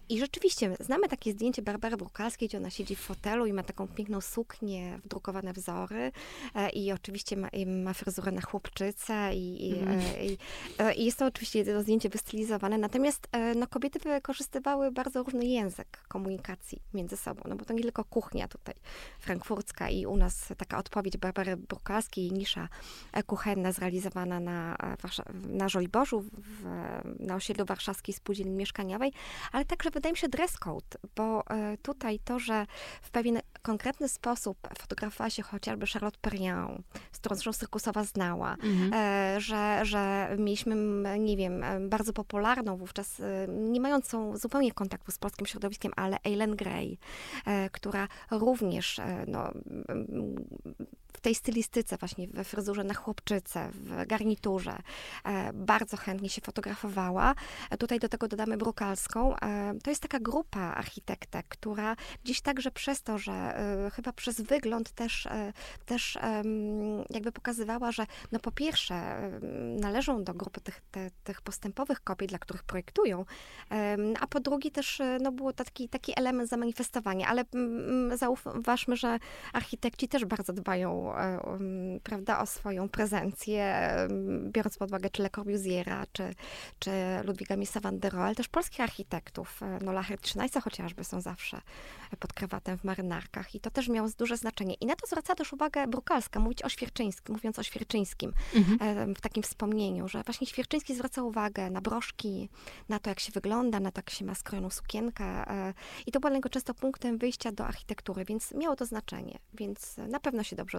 [0.09, 3.89] I rzeczywiście, znamy takie zdjęcie Barbary Brukalskiej, gdzie ona siedzi w fotelu i ma taką
[3.89, 6.13] piękną suknię, wdrukowane wzory
[6.55, 10.01] e, i oczywiście ma, ma fryzurę na chłopczycę i, i, mm.
[10.01, 10.39] i,
[10.79, 16.05] e, i jest to oczywiście to zdjęcie wystylizowane, natomiast no, kobiety wykorzystywały bardzo różny język
[16.09, 18.75] komunikacji między sobą, no bo to nie tylko kuchnia tutaj
[19.21, 22.69] frankfurcka i u nas taka odpowiedź Barbary Brukalskiej, nisza
[23.27, 24.77] kuchenna zrealizowana na,
[25.49, 26.65] na Żoliborzu, w,
[27.21, 29.13] na osiedlu warszawskiej spółdzielni mieszkaniowej,
[29.53, 32.67] ale także wydaje mi się dress code, bo e, tutaj to, że
[33.03, 36.81] w pewien konkretny sposób fotografowała się chociażby Charlotte Perriand,
[37.13, 38.91] z którą zresztą Syrkusowa znała, mhm.
[38.95, 40.77] E, że, że mieliśmy,
[41.19, 46.57] nie wiem, e, bardzo popularną wówczas, nie mającą zupełnie kontaktu z polskim środowiskiem, ale Eileen
[46.57, 46.99] Gray,
[47.73, 49.51] która również no,
[51.25, 54.77] tej stylistyce właśnie, we fryzurze na chłopczyce, w garniturze,
[55.55, 57.35] bardzo chętnie się fotografowała.
[57.79, 59.37] Tutaj do tego dodamy Brukalską.
[59.37, 64.41] E, to jest taka grupa architektek, która gdzieś także przez to, że e, chyba przez
[64.41, 65.53] wygląd też, e,
[65.87, 66.19] też
[67.11, 69.31] jakby pokazywała, że no po pierwsze
[69.81, 73.25] należą do grupy tych, te, tych postępowych kopii, dla których projektują,
[74.21, 77.45] a po drugie też no było taki, taki element zamanifestowania, ale
[78.15, 79.19] zauważmy, że
[79.53, 81.14] architekci też bardzo dbają
[82.03, 83.91] prawda, o swoją prezencję,
[84.51, 86.35] biorąc pod uwagę czy Le Corbusiera, czy,
[86.79, 86.91] czy
[87.25, 89.63] Ludwiga Misa van der Rohe, ale też polskich architektów.
[89.63, 91.61] E, no Lachert Schneiser chociażby są zawsze
[92.19, 94.75] pod krawatem w marynarkach i to też miało duże znaczenie.
[94.75, 99.09] I na to zwraca też uwagę Brukalska, mówić o Świerczyńskim, mówiąc o Świerczyńskim mhm.
[99.11, 102.49] E, w takim wspomnieniu, że właśnie Świerczyński zwraca uwagę na broszki,
[102.89, 105.75] na to, jak się wygląda, na to, jak się ma skrojoną sukienkę e,
[106.07, 109.97] i to było dla niego często punktem wyjścia do architektury, więc miało to znaczenie, więc
[109.97, 110.79] na pewno się dobrze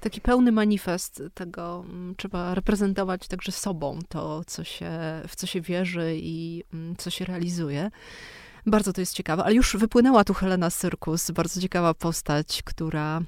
[0.00, 4.90] Taki pełny manifest tego mm, trzeba reprezentować także sobą, to, co się,
[5.28, 7.90] w co się wierzy i mm, co się realizuje.
[8.66, 13.20] Bardzo to jest ciekawe, ale już wypłynęła tu Helena Syrkus, bardzo ciekawa postać, która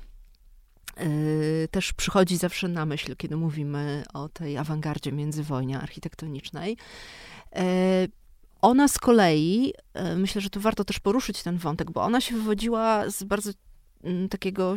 [1.01, 6.77] y, też przychodzi zawsze na myśl, kiedy mówimy o tej awangardzie międzywojnia architektonicznej.
[7.57, 7.61] Y,
[8.63, 9.73] ona z kolei,
[10.13, 13.51] y, myślę, że tu warto też poruszyć ten wątek, bo ona się wywodziła z bardzo
[14.31, 14.75] takiego,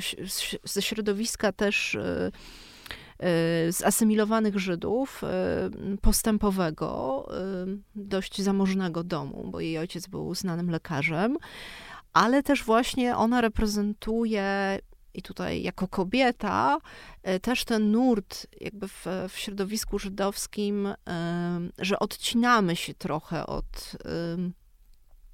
[0.63, 1.97] ze środowiska też
[3.67, 5.21] Y, zasymilowanych Żydów
[5.93, 7.27] y, postępowego,
[7.95, 11.37] dość zamożnego domu, bo jej ojciec był znanym lekarzem,
[12.13, 14.79] ale też właśnie ona reprezentuje
[15.13, 16.77] i tutaj jako kobieta
[17.41, 20.93] też ten nurt jakby w, w środowisku żydowskim,
[21.79, 23.97] że odcinamy się trochę od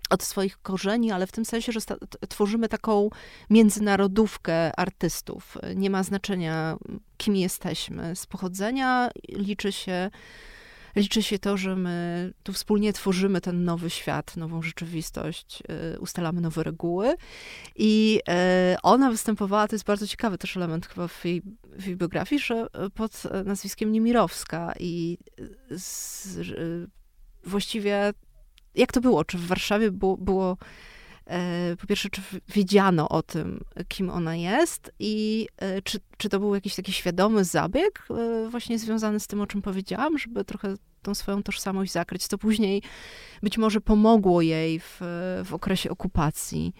[0.09, 1.79] od swoich korzeni, ale w tym sensie, że
[2.29, 3.09] tworzymy taką
[3.49, 5.57] międzynarodówkę artystów.
[5.75, 6.77] Nie ma znaczenia,
[7.17, 10.11] kim jesteśmy z pochodzenia, liczy się,
[10.95, 15.63] liczy się to, że my tu wspólnie tworzymy ten nowy świat, nową rzeczywistość,
[15.95, 17.15] y, ustalamy nowe reguły.
[17.75, 18.21] I
[18.73, 22.41] y, ona występowała, to jest bardzo ciekawy też element chyba w jej, w jej biografii,
[22.41, 25.17] że pod nazwiskiem Niemirowska i
[25.71, 26.27] z,
[27.43, 28.13] właściwie
[28.75, 29.25] jak to było?
[29.25, 30.57] Czy w Warszawie było, było
[31.25, 36.39] e, po pierwsze, czy wiedziano o tym, kim ona jest i e, czy, czy to
[36.39, 40.73] był jakiś taki świadomy zabieg e, właśnie związany z tym, o czym powiedziałam, żeby trochę
[41.01, 42.81] tą swoją tożsamość zakryć, co później
[43.43, 44.97] być może pomogło jej w,
[45.45, 46.73] w okresie okupacji.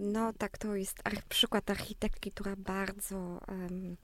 [0.00, 3.16] No tak, to jest przykład architektki, która bardzo
[3.48, 3.96] um,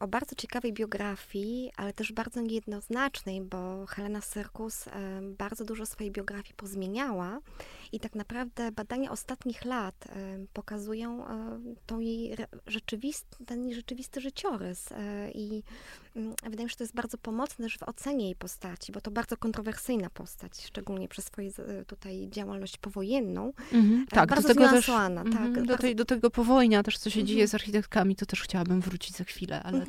[0.00, 4.84] o bardzo ciekawej biografii, ale też bardzo niejednoznacznej, bo Helena Syrkus
[5.22, 7.40] bardzo dużo swojej biografii pozmieniała
[7.92, 10.04] i tak naprawdę badania ostatnich lat
[10.52, 11.24] pokazują
[11.86, 15.62] tą jej rzeczywisty, ten jej rzeczywisty życiorys e, i
[16.16, 19.00] mm, wydaje mi się, że to jest bardzo pomocne też w ocenie jej postaci, bo
[19.00, 21.50] to bardzo kontrowersyjna postać, szczególnie przez swoją
[21.86, 23.52] tutaj działalność powojenną.
[23.72, 25.10] Mhm, e, tak, bardzo do tego też, tak.
[25.10, 25.78] Mhm, do, bardzo...
[25.78, 27.26] tej, do tego powojnia też, co się mhm.
[27.26, 29.86] dzieje z architektkami, to też chciałabym wrócić za chwilę, ale.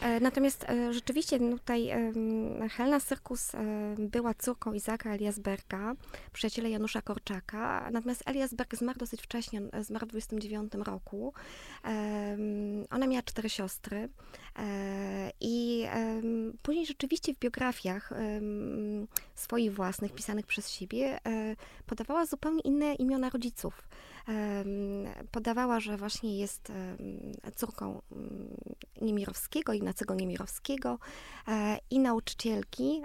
[0.00, 1.90] E, natomiast e, rzeczywiście tutaj
[2.70, 3.58] Helena Syrkus e,
[3.98, 5.94] była córką Izaka Eliasberga,
[6.32, 11.32] przyjaciela Janusza Korczaka, natomiast Eliasberg zmarł dosyć wcześnie, zmarł w 29 roku.
[12.90, 14.08] Ona miała cztery siostry
[15.40, 15.86] i
[16.62, 18.12] później rzeczywiście w biografiach
[19.34, 21.18] swoich własnych, pisanych przez siebie,
[21.86, 23.88] podawała zupełnie inne imiona rodziców
[25.30, 26.72] podawała, że właśnie jest
[27.56, 28.56] córką mm,
[29.00, 30.98] Niemirowskiego, Ignacego Niemirowskiego
[31.48, 33.02] e, i nauczycielki.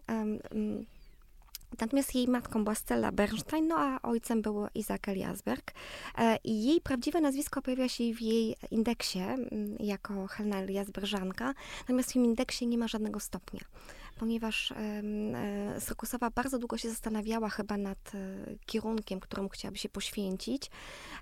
[1.80, 5.74] Natomiast jej matką była Stella Bernstein, no a ojcem był Isaac Eliasberg.
[6.18, 12.10] E, I jej prawdziwe nazwisko pojawia się w jej indeksie mm, jako Helena Eliasberżanka, natomiast
[12.10, 13.62] w tym indeksie nie ma żadnego stopnia
[14.18, 15.02] ponieważ e,
[15.80, 18.20] Srokusowa bardzo długo się zastanawiała chyba nad e,
[18.66, 20.72] kierunkiem, któremu chciałaby się poświęcić.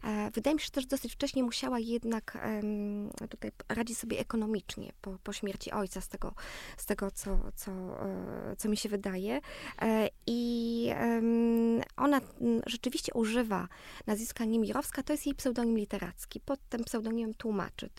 [0.03, 2.37] E, wydaje mi się, że też dosyć wcześnie musiała jednak
[3.29, 6.33] tutaj radzić sobie ekonomicznie po, po śmierci ojca, z tego,
[6.77, 7.71] z tego co, co,
[8.57, 9.41] co mi się wydaje.
[10.27, 10.89] I
[11.97, 12.21] ona
[12.65, 13.67] rzeczywiście używa
[14.07, 16.39] nazwiska Niemirowska, to jest jej pseudonim literacki.
[16.39, 17.89] Pod tym pseudonimem tłumaczy.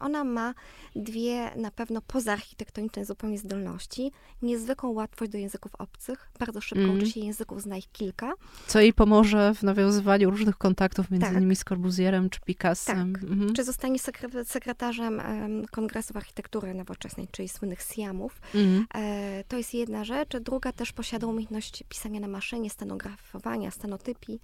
[0.00, 0.54] Ona ma
[0.96, 4.12] dwie na pewno pozaarchitektoniczne zupełnie zdolności
[4.42, 6.98] niezwykłą łatwość do języków obcych, bardzo szybko mm.
[6.98, 8.32] uczy się języków, zna ich kilka.
[8.66, 11.36] Co jej pomoże w nawiązywaniu różnych kontaktów, między tak.
[11.36, 13.12] innymi z Corbusierem czy Picassem.
[13.12, 13.22] Tak.
[13.22, 13.54] Mhm.
[13.54, 18.40] Czy zostanie sekre sekretarzem um, Kongresu Architektury Nowoczesnej, czyli słynnych Siamów.
[18.54, 18.86] Mm.
[18.94, 20.36] E, to jest jedna rzecz.
[20.36, 24.40] Druga też posiada umiejętność pisania na maszynie, stenografowania, stenotypii.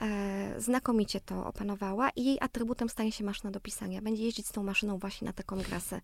[0.00, 4.02] E, znakomicie to opanowała i jej atrybutem stanie się maszyna do pisania.
[4.02, 6.00] Będzie jeździć z tą maszyną właśnie na te kongresy.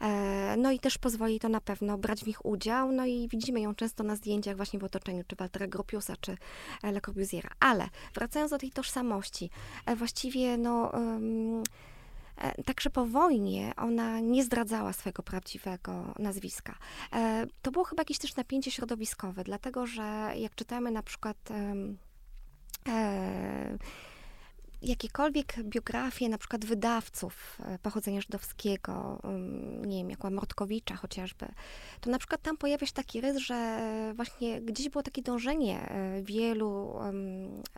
[0.00, 2.59] E, no i też pozwoli to na pewno brać w nich udział,
[2.92, 6.36] no i widzimy ją często na zdjęciach właśnie w otoczeniu czy Waltera Gropiusa, czy
[6.82, 7.50] Le Corbusiera.
[7.60, 9.50] Ale wracając do tej tożsamości,
[9.86, 10.90] e, właściwie no...
[10.94, 11.62] Um,
[12.64, 16.78] Także po wojnie ona nie zdradzała swojego prawdziwego nazwiska.
[17.62, 21.36] To było chyba jakieś też napięcie środowiskowe, dlatego że jak czytamy na przykład
[24.82, 31.46] jakiekolwiek biografie na przykład wydawców e, pochodzenia żydowskiego, mm, nie wiem, jak Mordkowicza chociażby,
[32.00, 33.80] to na przykład tam pojawia się taki rys, że
[34.16, 36.94] właśnie gdzieś było takie dążenie e, wielu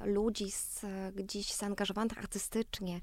[0.05, 0.81] ludzi z,
[1.15, 3.01] gdzieś zaangażowanych artystycznie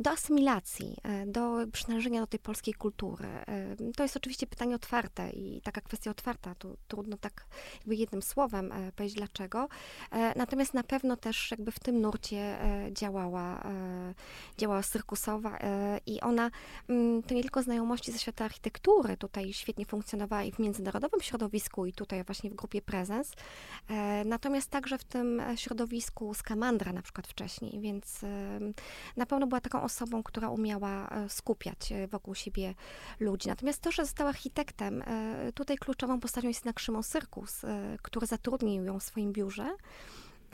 [0.00, 3.28] do asymilacji, e, do przynależenia do tej polskiej kultury.
[3.96, 7.46] To jest oczywiście pytanie otwarte i taka kwestia otwarta, tu trudno tak
[7.78, 9.68] jakby jednym słowem powiedzieć dlaczego.
[10.36, 12.58] Natomiast na pewno też jakby w tym nurcie
[12.92, 14.14] działała działała, e,
[14.58, 16.50] działała cyrkusowa e, i ona
[16.88, 21.86] mm, to nie tylko znajomości ze świata architektury, tutaj świetnie funkcjonowała i w międzynarodowym środowisku
[21.86, 23.32] i tutaj właśnie w grupie Prezens,
[23.88, 28.20] e, natomiast także w tym środowisku Skamandra na przykład wcześniej, więc
[29.16, 32.74] na pewno była taką osobą, która umiała skupiać wokół siebie
[33.20, 33.48] ludzi.
[33.48, 35.04] Natomiast to, że została architektem,
[35.54, 37.62] tutaj kluczową postacią jest jednak Szymon Syrkus,
[38.02, 39.76] który zatrudnił ją w swoim biurze.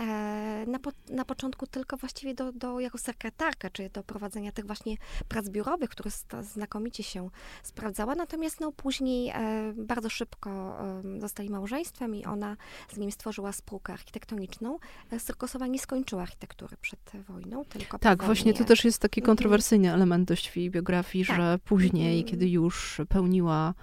[0.00, 4.66] E, na, po, na początku tylko właściwie do, do, jako sekretarka, czyli do prowadzenia tych
[4.66, 4.96] właśnie
[5.28, 6.11] prac biurowych, które
[6.42, 7.30] znakomicie się
[7.62, 8.14] sprawdzała.
[8.14, 10.78] Natomiast no, później e, bardzo szybko
[11.16, 12.56] e, zostali małżeństwem i ona
[12.92, 14.78] z nim stworzyła spółkę architektoniczną.
[15.11, 19.37] E, Syrkosowa nie skończyła architektury przed wojną, tylko Tak, właśnie to też jest taki mhm.
[19.37, 21.37] kontrowersyjny element dość jej biografii, tak.
[21.37, 22.30] że później, mm.
[22.30, 23.74] kiedy już pełniła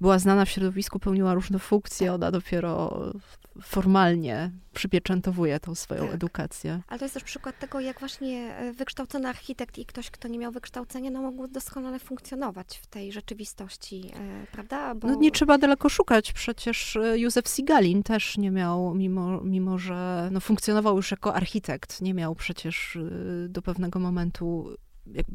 [0.00, 2.14] była znana w środowisku, pełniła różne funkcje, tak.
[2.14, 3.02] ona dopiero
[3.62, 6.14] formalnie przypieczętowuje tą swoją tak.
[6.14, 6.82] edukację.
[6.88, 10.38] Ale to jest też przykład tego, jak właśnie e, wykształcony architekt i ktoś, kto nie
[10.38, 14.94] miał wykształcenia, no mógł doskonale funkcjonować w tej rzeczywistości, e, prawda?
[14.94, 15.08] Bo...
[15.08, 20.28] No nie trzeba daleko szukać, przecież e, Józef Sigalin też nie miał, mimo, mimo że
[20.32, 22.98] no, funkcjonował już jako architekt, nie miał przecież
[23.48, 24.76] do pewnego momentu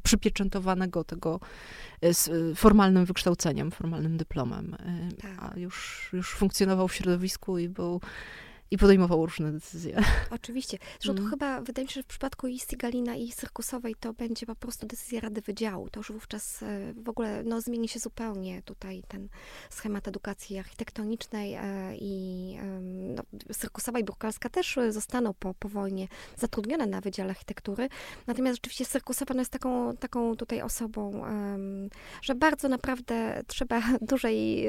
[0.04, 1.40] przypieczętowanego tego
[2.02, 4.76] z formalnym wykształceniem, formalnym dyplomem.
[5.22, 5.54] Tak.
[5.56, 8.02] A już, już funkcjonował w środowisku i był
[8.72, 10.04] i podejmował różne decyzje.
[10.32, 10.78] Oczywiście.
[11.00, 11.24] Zresztą mm.
[11.24, 14.56] to chyba, wydaje mi się, że w przypadku i Stigalina i Cyrkusowej to będzie po
[14.56, 15.90] prostu decyzja Rady Wydziału.
[15.90, 19.30] To już wówczas e, w ogóle no, zmieni się zupełnie tutaj ten
[19.70, 21.62] schemat edukacji architektonicznej e,
[21.96, 22.58] i
[23.16, 27.90] no, Cyrkusowa i Brukalska też zostaną po, po wojnie zatrudnione na Wydziale Architektury.
[28.28, 31.24] Natomiast rzeczywiście Cyrkusowa no, jest taką, taką tutaj osobą,
[32.22, 34.68] że bardzo naprawdę trzeba dużej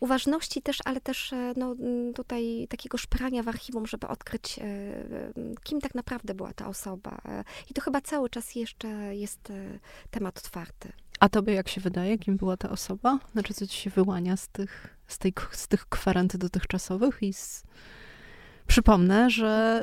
[0.00, 1.74] uważności też, ale też no,
[2.14, 4.62] tutaj takiego szprania w archiwum, żeby odkryć, e,
[5.64, 7.18] kim tak naprawdę była ta osoba.
[7.24, 9.78] E, I to chyba cały czas jeszcze jest e,
[10.10, 10.92] temat otwarty.
[11.20, 13.18] A tobie jak się wydaje, kim była ta osoba?
[13.32, 17.62] Znaczy, co ci się wyłania z tych, z tej, z tych kwarent dotychczasowych i z...
[18.66, 19.82] Przypomnę, że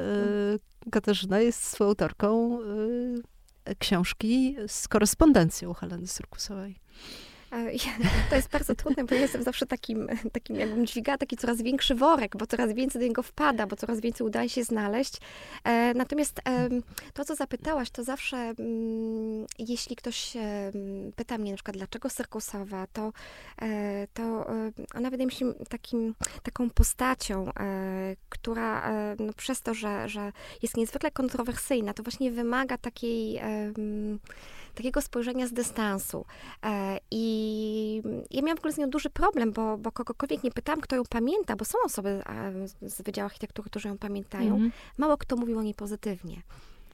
[0.85, 6.79] y, Katarzyna jest współautorką y, książki z korespondencją Heleny Syrkusowej.
[8.29, 12.37] To jest bardzo trudne, bo jestem zawsze takim, takim jakbym dźwigała taki coraz większy worek,
[12.37, 15.17] bo coraz więcej do niego wpada, bo coraz więcej udaje się znaleźć.
[15.63, 16.41] E, natomiast
[17.13, 20.33] to, co zapytałaś, to zawsze, mm, jeśli ktoś
[21.15, 23.13] pyta mnie na przykład, dlaczego Serkusowa, to,
[23.61, 27.51] e, to e, ona wydaje mi się takim, taką postacią,
[28.29, 30.31] która no, przez to, że, że
[30.61, 33.41] jest niezwykle kontrowersyjna, to właśnie wymaga takiej
[34.75, 36.25] takiego spojrzenia z dystansu.
[36.65, 36.97] E,
[37.43, 40.95] I ja miałam w ogóle z nią duży problem, bo, bo kogokolwiek nie pytałam, kto
[40.95, 42.23] ją pamięta, bo są osoby
[42.81, 44.55] z Wydziału Architektury, którzy ją pamiętają.
[44.55, 44.71] Mm.
[44.97, 46.41] Mało kto mówił o niej pozytywnie.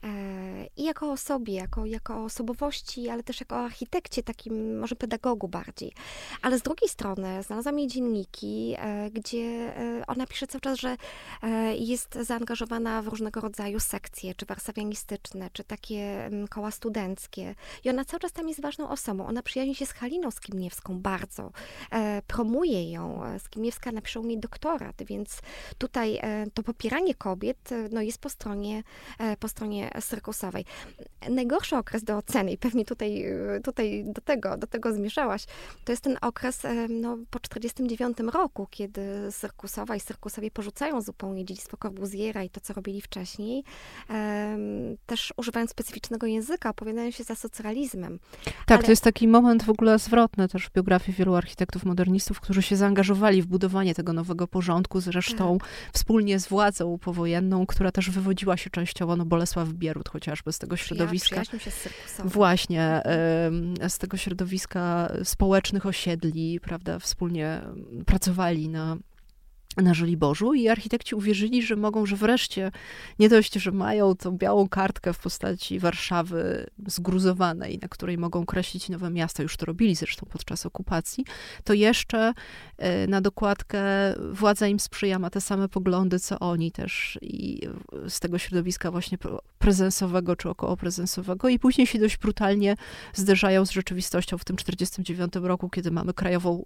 [0.04, 5.92] E, I jako osobie, jako, jako osobowości, ale też jako architekcie, takim może pedagogu bardziej.
[6.42, 9.38] Ale z drugiej strony znalazłam jej dzienniki, e, gdzie
[9.76, 10.96] e, ona pisze cały czas, że
[11.78, 17.54] jest zaangażowana w różnego rodzaju sekcje, czy warszawianistyczne, czy takie koła studenckie.
[17.84, 19.26] I ona cały czas tam jest ważną osobą.
[19.26, 21.52] Ona przyjaźni się z Haliną Skimniewską bardzo.
[22.26, 23.22] Promuje ją.
[23.38, 25.40] Skimniewska napisze u niej doktorat, więc
[25.78, 26.20] tutaj
[26.54, 28.82] to popieranie kobiet no, jest po stronie,
[29.40, 30.64] po stronie Syrkusowej.
[31.30, 33.24] Najgorszy okres do oceny, i pewnie tutaj,
[33.64, 35.44] tutaj do, tego, do tego zmierzałaś,
[35.84, 41.76] to jest ten okres no, po 49 roku, kiedy Syrkusowa i Syrkusowie porzucają zupełnie dziedzictwo
[41.76, 43.64] Corbusiera i to, co robili wcześniej,
[45.06, 48.18] też używając specyficznego języka, opowiadają się za socjalizmem.
[48.44, 48.82] Tak, Ale...
[48.82, 52.76] to jest taki moment w ogóle zwrotny też w biografii wielu architektów modernistów, którzy się
[52.76, 55.68] zaangażowali w budowanie tego nowego porządku, zresztą tak.
[55.92, 60.76] wspólnie z władzą powojenną, która też wywodziła się częściowo, no Bolesław Bierut chociażby z tego
[60.76, 61.44] środowiska.
[61.44, 61.82] się z
[62.24, 63.02] Właśnie,
[63.88, 67.60] z tego środowiska społecznych osiedli, prawda, wspólnie
[68.06, 68.96] pracowali na
[69.76, 72.70] na Żoliborzu i architekci uwierzyli, że mogą, że wreszcie
[73.18, 78.88] nie dość, że mają tą białą kartkę w postaci Warszawy zgruzowanej, na której mogą kreślić
[78.88, 81.24] nowe miasta, już to robili zresztą podczas okupacji,
[81.64, 82.32] to jeszcze
[83.08, 83.80] na dokładkę
[84.32, 87.60] władza im sprzyja, ma te same poglądy, co oni też i
[88.08, 89.18] z tego środowiska właśnie
[89.58, 92.76] prezensowego czy około prezensowego i później się dość brutalnie
[93.14, 96.64] zderzają z rzeczywistością w tym 49 roku, kiedy mamy krajową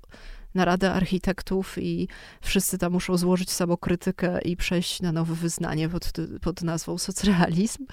[0.54, 2.08] naradę architektów i
[2.40, 7.86] wszyscy tam muszą złożyć samokrytykę i przejść na nowe wyznanie pod, pod nazwą socrealizm.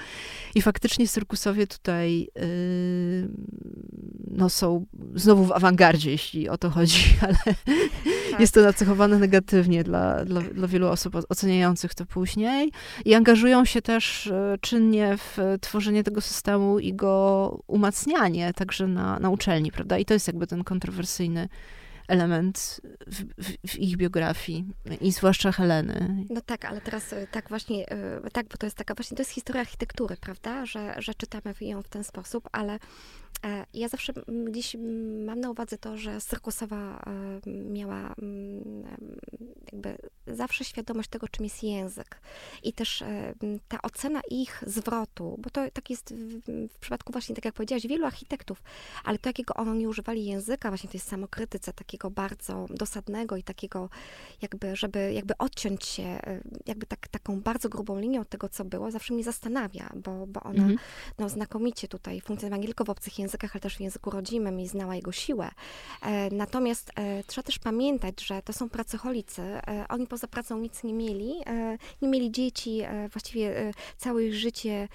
[0.55, 3.29] I faktycznie cyrkusowie tutaj yy,
[4.27, 7.55] no, są znowu w awangardzie, jeśli o to chodzi, ale.
[8.39, 12.71] Jest to nacechowane negatywnie dla, dla, dla wielu osób oceniających to później.
[13.05, 19.19] I angażują się też yy, czynnie w tworzenie tego systemu i go umacnianie także na,
[19.19, 19.97] na uczelni, prawda?
[19.97, 21.49] I to jest jakby ten kontrowersyjny
[22.07, 24.65] element w, w, w, ich biografii
[25.01, 26.25] i zwłaszcza Heleny.
[26.29, 29.21] No tak, ale teraz e, tak właśnie, e, tak, bo to jest taka właśnie, to
[29.21, 32.79] jest historia architektury, prawda, że, że czytamy ją w ten sposób, ale E,
[33.73, 34.13] ja zawsze
[34.47, 34.75] gdzieś
[35.25, 37.03] mam na uwadze to, że Syrkusowa
[37.47, 38.15] e, miała
[39.71, 42.21] jakby zawsze świadomość tego, czym jest język.
[42.63, 43.33] I też e,
[43.67, 46.13] ta ocena ich zwrotu, bo to tak jest
[46.47, 48.63] w przypadku właśnie, tak jak powiedziałaś, wielu architektów,
[49.03, 53.89] ale to, jakiego oni używali języka, właśnie to jest samokrytyce, takiego bardzo dosadnego i takiego
[54.41, 56.19] jakby, żeby jakby odciąć się
[56.65, 60.63] jakby tak, taką bardzo grubą linią tego, co było, zawsze mnie zastanawia, bo, bo ona
[60.63, 60.77] mhm.
[61.19, 64.67] no, znakomicie tutaj funkcjonowała nie tylko w obcych językach, ale też w języku rodzimym i
[64.67, 65.51] znała jego siłę.
[66.01, 69.41] E, natomiast e, trzeba też pamiętać, że to są pracocholicy.
[69.41, 71.33] E, oni poza pracą nic nie mieli.
[72.01, 74.87] Nie mieli dzieci, właściwie całe ich życie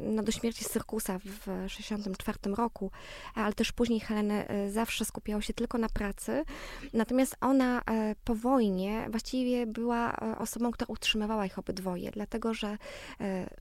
[0.00, 1.40] no, do śmierci Cyrkusa w
[1.76, 2.90] 1964 roku,
[3.34, 6.44] ale też później Heleny zawsze skupiała się tylko na pracy.
[6.92, 7.82] Natomiast ona
[8.24, 12.78] po wojnie właściwie była osobą, która utrzymywała ich obydwoje, dlatego że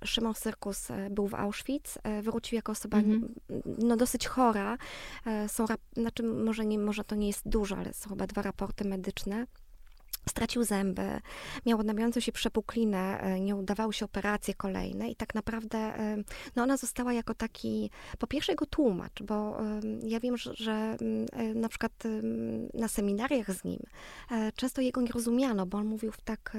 [0.04, 3.26] Szymon Cyrkus był w Auschwitz, wrócił jako osoba mm -hmm
[3.66, 4.78] no, dosyć chora.
[5.26, 5.66] E, są,
[5.98, 9.46] znaczy może, nie, może to nie jest dużo, ale są chyba dwa raporty medyczne
[10.30, 11.22] stracił zęby,
[11.66, 16.18] miał odnawiającą się przepuklinę, e, nie udawały się operacje kolejne i tak naprawdę e,
[16.56, 19.58] no ona została jako taki, po pierwsze jego tłumacz, bo
[20.04, 22.04] ja wiem, że, że mm, e, na przykład
[22.74, 23.80] na seminariach z nim
[24.56, 26.58] często jego nie rozumiano, bo on mówił tak,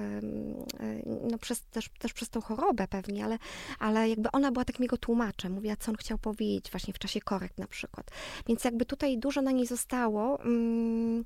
[1.31, 3.39] no przez, też, też przez tą chorobę pewnie, ale,
[3.79, 7.21] ale jakby ona była takim jego tłumaczem, mówiła, co on chciał powiedzieć właśnie w czasie
[7.21, 8.11] korekt na przykład.
[8.47, 10.41] Więc jakby tutaj dużo na niej zostało.
[10.41, 11.25] Mm,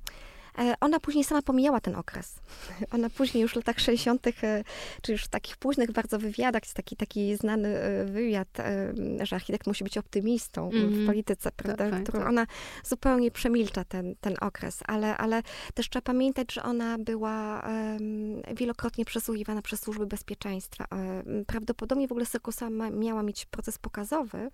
[0.79, 2.35] ona później sama pomijała ten okres.
[2.95, 4.63] Ona później już w latach 60., e,
[5.01, 8.47] czy już w takich późnych bardzo wywiadach, jest taki, taki znany e, wywiad,
[9.21, 10.85] że architekt musi być optymistą mm -hmm.
[10.85, 11.05] w mhm.
[11.05, 11.89] polityce, tak, prawda?
[11.89, 12.47] Tak, tak, ona
[12.83, 15.43] zupełnie przemilcza ten, ten okres, ale, ale
[15.73, 20.85] też trzeba pamiętać, że ona była um, wielokrotnie przesłuchiwana przez służby bezpieczeństwa.
[21.47, 24.51] Prawdopodobnie w ogóle Serkusa miała mieć proces pokazowy,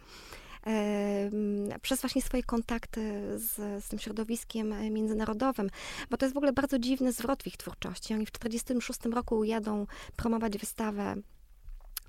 [1.82, 3.02] przez właśnie swoje kontakty
[3.40, 5.70] z, z tym środowiskiem e, międzynarodowym,
[6.10, 8.14] bo to jest w ogóle bardzo dziwny zwrot w ich twórczości.
[8.14, 11.16] Oni w 1946 roku jadą promować wystawę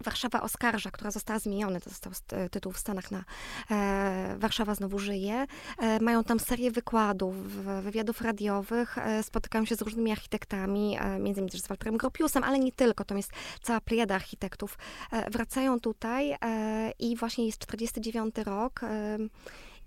[0.05, 2.13] Warszawa oskarża, która została zmieniona, to został
[2.51, 3.25] tytuł w Stanach na
[3.71, 5.47] e, Warszawa znowu żyje.
[5.79, 7.37] E, mają tam serię wykładów,
[7.83, 12.45] wywiadów radiowych, e, spotykają się z różnymi architektami, e, między innymi też z Walterem Gropiusem,
[12.45, 13.33] ale nie tylko, to jest
[13.63, 14.79] cała plejada architektów.
[15.13, 18.81] E, wracają tutaj e, i właśnie jest 49 rok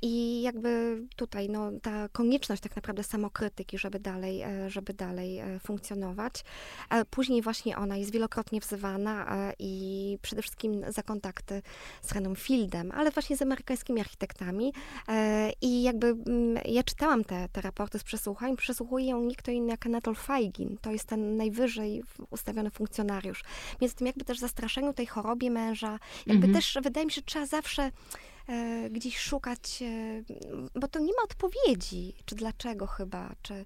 [0.01, 5.59] i jakby tutaj no, ta konieczność tak naprawdę samokrytyki, żeby dalej, e, żeby dalej e,
[5.59, 6.43] funkcjonować.
[7.09, 11.61] Później właśnie ona jest wielokrotnie wzywana e, i przede wszystkim za kontakty
[12.01, 14.73] z Renem Fieldem, ale właśnie z amerykańskimi architektami.
[15.61, 19.85] I jakby mm, ja czytałam te, te raporty z przesłuchań, przesłuchuje ją nikt inny jak
[19.85, 20.77] Anatol Feigin.
[20.81, 23.43] To jest ten najwyżej ustawiony funkcjonariusz.
[23.81, 26.53] Więc tym jakby też zastraszeniu tej chorobie męża, jakby mhm.
[26.53, 27.91] też wydaje mi się, że trzeba zawsze e,
[28.89, 33.65] gdzieś szukać, e, bo to nie ma odpowiedzi, czy dlaczego chyba, czy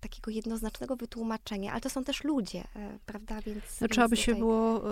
[0.00, 3.40] takiego jednoznacznego wytłumaczenia, ale to są też ludzie, e, prawda?
[3.40, 4.82] Więc, no, trzeba by się było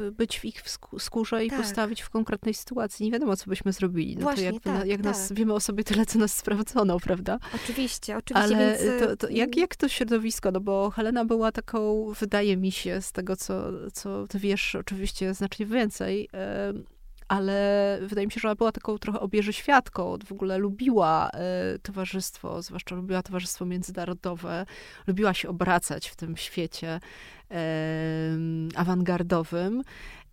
[0.00, 0.62] e, być w ich
[0.98, 1.60] skórze i tak.
[1.60, 3.06] postawić w konkretnej sytuacji.
[3.06, 4.16] Nie wiadomo, co byśmy zrobili.
[4.16, 5.04] No Właśnie, to jak, tak, jak tak.
[5.04, 7.38] nas, wiemy o sobie tyle, co nas sprawdzono, prawda?
[7.54, 8.56] Oczywiście, oczywiście.
[8.56, 9.00] Ale więc...
[9.02, 10.50] to, to jak, jak to środowisko?
[10.50, 15.34] No bo Helena była taką, wydaje mi się, z tego, co, co ty wiesz, oczywiście
[15.34, 16.28] znacznie więcej,
[17.28, 20.18] ale wydaje mi się, że ona była taką trochę obieży świadką.
[20.26, 24.66] W ogóle lubiła e, towarzystwo, zwłaszcza lubiła towarzystwo międzynarodowe,
[25.06, 27.00] lubiła się obracać w tym świecie
[28.74, 29.82] awangardowym.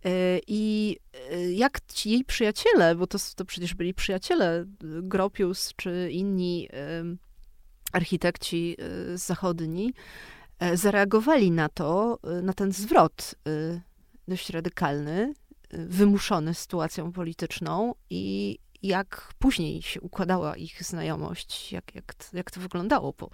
[0.04, 0.10] E,
[0.46, 0.96] I
[1.30, 4.64] e, jak ci jej przyjaciele, bo to, to przecież byli przyjaciele,
[5.02, 6.68] Gropius czy inni
[7.92, 8.76] architekci
[9.14, 9.94] zachodni,
[10.74, 13.34] zareagowali na to, na ten zwrot
[14.28, 15.34] dość radykalny
[15.72, 23.14] wymuszony sytuacją polityczną i jak później się układała ich znajomość, jak, jak, jak to wyglądało,
[23.18, 23.30] bo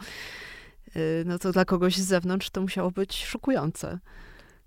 [0.97, 3.99] y, no to dla kogoś z zewnątrz to musiało być szokujące.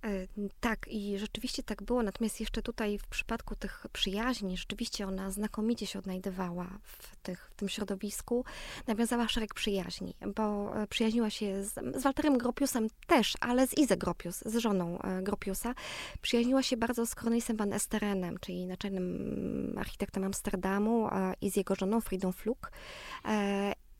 [0.04, 0.28] E,
[0.60, 2.04] tak, i rzeczywiście tak było.
[2.04, 7.56] Natomiast jeszcze tutaj w przypadku tych przyjaźni, rzeczywiście ona znakomicie się odnajdywała w, tych, w
[7.56, 8.46] tym środowisku.
[8.88, 13.98] Nawiązała szereg przyjaźni, bo e, przyjaźniła się z, z Walterem Gropiusem też, ale z Izę
[13.98, 15.76] Gropius, z żoną e, Gropiusa.
[16.22, 21.10] Przyjaźniła się bardzo z Cornelisem van Esterenem, czyli naczelnym architektem Amsterdamu
[21.42, 22.72] i z jego żoną Fridą Fluk.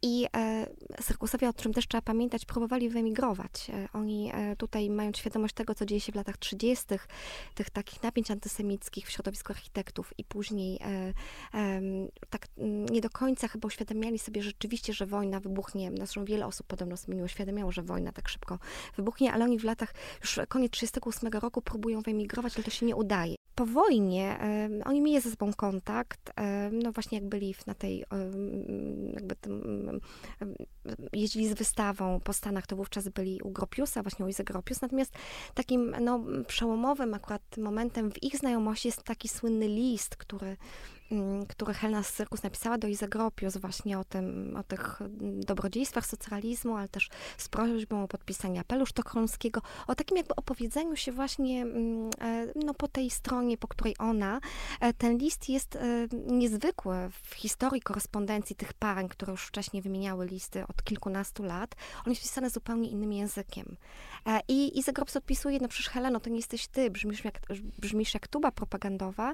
[0.02, 0.68] I e,
[1.02, 3.70] Syrkusowie, o którym też trzeba pamiętać, próbowali wyemigrować.
[3.70, 6.86] E, oni e, tutaj mają świadomość tego, co dzieje się w latach 30.,
[7.56, 11.14] tych takich napięć antysemickich w środowisku architektów i później e,
[12.30, 12.48] tak
[12.92, 15.92] nie do końca chyba uświadamiali sobie rzeczywiście, że wojna wybuchnie.
[15.98, 18.60] Zresztą wiele osób podobno nie uświadamiało, że wojna tak szybko
[18.96, 22.96] wybuchnie, ale oni w latach, już koniec 38 roku próbują wyemigrować, ale to się nie
[22.96, 23.41] udaje.
[23.62, 24.40] Po wojnie
[24.86, 26.34] oni mieli ze sobą kontakt,
[26.72, 28.06] no właśnie jak byli na tej,
[29.14, 30.00] jakby tym
[31.14, 34.82] jeździli z wystawą po Stanach, to wówczas byli u Gropiusa, właśnie u Izy Gropius.
[34.82, 35.14] Natomiast
[35.54, 40.58] takim no, przełomowym akurat momentem w ich znajomości jest taki słynny list, który
[41.12, 46.88] Mm, który Helena Cyrkus napisała do Izagropius właśnie o tym, o tych dobrodziejstwach socjalizmu, ale
[46.88, 52.48] też z prośbą o podpisanie apelu sztokholmskiego, o takim jakby opowiedzeniu się właśnie mm, e,
[52.56, 54.40] no, po tej stronie, po której ona.
[54.80, 60.26] E, ten list jest e, niezwykły w historii korespondencji tych pań, które już wcześniej wymieniały
[60.26, 61.76] listy od kilkunastu lat.
[62.06, 63.78] On jest pisany zupełnie innym językiem.
[64.48, 67.40] I Izagropius odpisuje, no przecież Heleno, to nie jesteś ty, brzmisz jak,
[67.80, 69.34] brzmisz jak tuba propagandowa.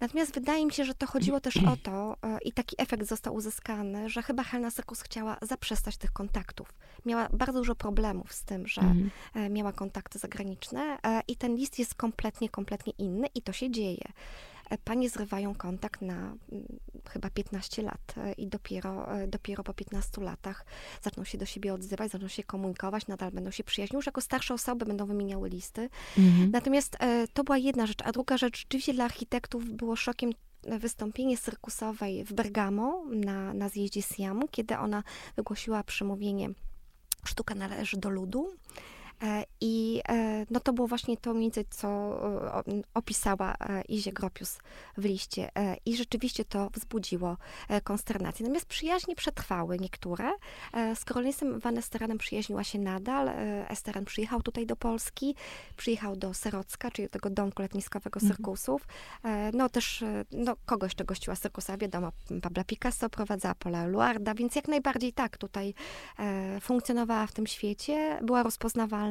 [0.00, 3.34] Natomiast wydaje mi się, że to chodziło też o to, e, i taki efekt został
[3.34, 6.74] uzyskany, że chyba Helena Sekus chciała zaprzestać tych kontaktów.
[7.06, 9.10] Miała bardzo dużo problemów z tym, że mhm.
[9.34, 13.70] E, miała kontakty zagraniczne e, i ten list jest kompletnie, kompletnie inny i to się
[13.70, 14.04] dzieje
[14.84, 16.34] panie zrywają kontakt na
[17.08, 20.64] chyba 15 lat i dopiero, dopiero po 15 latach
[21.02, 23.94] zaczną się do siebie odzywać, zaczną się komunikować, nadal będą się przyjaźnić.
[23.94, 25.88] Już jako starsze osoby będą wymieniały listy.
[26.18, 26.50] Mhm.
[26.50, 26.96] Natomiast
[27.34, 28.02] to była jedna rzecz.
[28.04, 30.32] A druga rzecz, rzeczywiście dla architektów było szokiem
[30.62, 35.02] wystąpienie cyrkusowej w Bergamo na, na zjeździe Siamu, kiedy ona
[35.36, 36.50] wygłosiła przemówienie
[37.24, 38.50] Sztuka należy do ludu.
[39.22, 42.20] E, I e, no to było właśnie to mniej więcej, co
[42.94, 44.58] opisała e, Izie Gropius
[44.96, 45.50] w liście.
[45.86, 47.36] I rzeczywiście to wzbudziło
[47.84, 48.44] konsternację.
[48.44, 50.30] Natomiast przyjaźnie przetrwały niektóre.
[50.94, 53.30] Z Karolisem Van Esteranem przyjaźniła się nadal.
[53.68, 55.34] Esteran przyjechał tutaj do Polski,
[55.76, 58.86] przyjechał do Serocka, czyli do tego domku letniskowego cyrkusów.
[59.22, 59.56] Mhm.
[59.56, 61.76] No też, no kogo jeszcze gościła cyrkusa?
[61.76, 62.12] Wiadomo,
[62.42, 65.74] Pabla Picasso prowadzała Paula Luarda, więc jak najbardziej tak, tutaj
[66.60, 69.09] funkcjonowała w tym świecie, była rozpoznawalna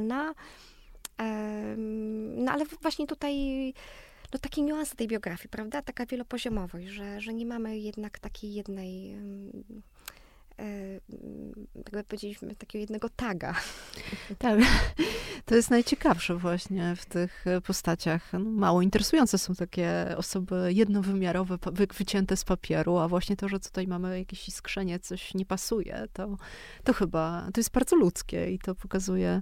[2.38, 3.34] no ale właśnie tutaj
[4.34, 5.82] no, takie niuanse tej biografii, prawda?
[5.82, 9.16] Taka wielopoziomowość, że, że nie mamy jednak takiej jednej
[11.76, 13.56] jakby powiedzieliśmy, takiego jednego taga.
[14.38, 14.60] Tak,
[15.46, 18.34] to jest najciekawsze właśnie w tych postaciach.
[18.34, 21.58] No, mało interesujące są takie osoby jednowymiarowe,
[21.98, 26.38] wycięte z papieru, a właśnie to, że tutaj mamy jakieś iskrzenie, coś nie pasuje, to,
[26.84, 29.42] to chyba, to jest bardzo ludzkie i to pokazuje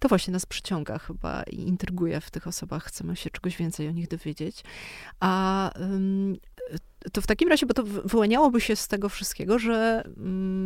[0.00, 2.84] to właśnie nas przyciąga chyba i intryguje w tych osobach.
[2.84, 4.64] Chcemy się czegoś więcej o nich dowiedzieć.
[5.20, 5.70] A
[7.12, 10.04] to w takim razie, bo to wyłaniałoby się z tego wszystkiego, że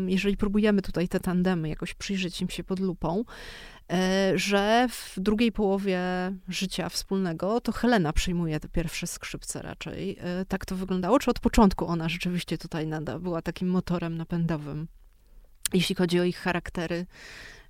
[0.07, 3.25] jeżeli próbujemy tutaj te tandemy jakoś przyjrzeć im się pod lupą,
[3.93, 6.01] e, że w drugiej połowie
[6.49, 10.19] życia wspólnego to Helena przyjmuje te pierwsze skrzypce raczej.
[10.21, 11.19] E, tak to wyglądało?
[11.19, 14.89] Czy od początku ona rzeczywiście tutaj nada, była takim motorem napędowym,
[15.73, 17.07] jeśli chodzi o ich charaktery?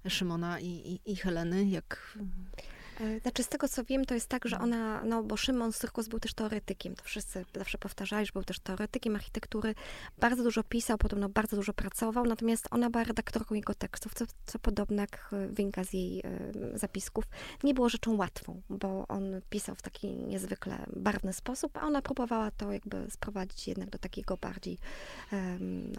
[0.09, 2.74] Szymona i, i, i Heleny, jak E,
[3.23, 4.73] znaczy, z tego co wiem, to jest tak, że mhm.
[4.73, 8.59] ona, no bo Szymon Syrkus był też teoretykiem, to wszyscy zawsze powtarzali, że był też
[8.59, 9.75] teoretykiem architektury,
[10.19, 14.59] bardzo dużo pisał, podobno bardzo dużo pracował, natomiast ona była redaktorką jego tekstów, co, co
[14.59, 17.25] podobno jak wynika z jej y, zapisków,
[17.63, 22.51] nie było rzeczą łatwą, bo on pisał w taki niezwykle barwny sposób, a ona próbowała
[22.51, 24.79] to jakby sprowadzić jednak do takiego bardziej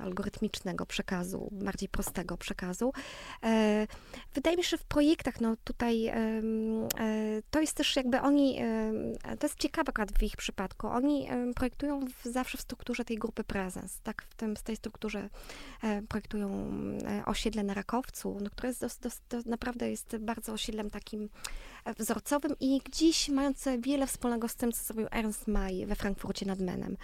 [0.02, 2.94] algorytmicznego przekazu, bardziej prostego przekazu.
[3.44, 3.88] E,
[4.34, 6.42] wydaje mi się, że w projektach, no tutaj E,
[7.52, 11.54] to jest też jakby oni, e, to jest ciekawe akurat w ich przypadku, oni e,
[11.54, 15.30] projektują w, zawsze w strukturze tej grupy prezens, tak, w, tym, w tej strukturze
[16.10, 16.72] projektują
[17.26, 21.30] osiedle na Rakowcu, no, które jest dos, dos, dos, naprawdę jest bardzo osiedlem takim
[21.94, 26.60] wzorcowym i gdzieś mające wiele wspólnego z tym, co zrobił Ernst May we Frankfurcie nad
[26.60, 26.98] Menem.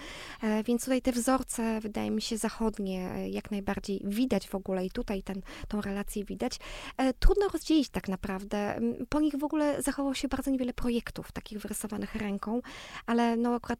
[0.43, 4.85] E, więc tutaj te wzorce, wydaje mi się, zachodnie e, jak najbardziej widać w ogóle
[4.85, 6.59] i tutaj ten, tą relację widać.
[6.97, 8.79] E, trudno rozdzielić tak naprawdę.
[9.09, 12.61] Po nich w ogóle zachowało się bardzo niewiele projektów takich wyrysowanych ręką,
[13.05, 13.79] ale no akurat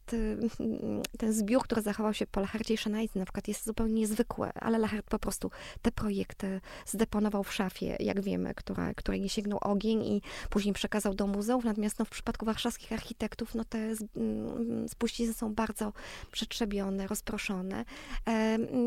[1.19, 4.77] ten zbiór, który zachował się po Lachardzie i Szenajdze na przykład jest zupełnie niezwykły, ale
[4.77, 10.03] Lachard po prostu te projekty zdeponował w szafie, jak wiemy, która, której nie sięgnął ogień
[10.03, 14.89] i później przekazał przekazał do muzeów, natomiast no, w przypadku warszawskich architektów no, te mm,
[14.89, 15.93] spuścizny są bardzo
[16.31, 17.85] przetrzebione, rozproszone.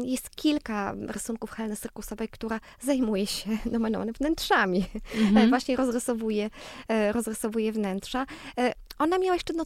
[0.02, 4.84] Jest kilka rysunków Heleny Cyrkusowej, która zajmuje się nomen wnętrzami.
[5.14, 5.48] Mhm.
[5.48, 6.50] Właśnie rozrysowuje,
[6.88, 8.26] e, rozrysowuje wnętrza.
[8.98, 9.64] Ona miała jeszcze no,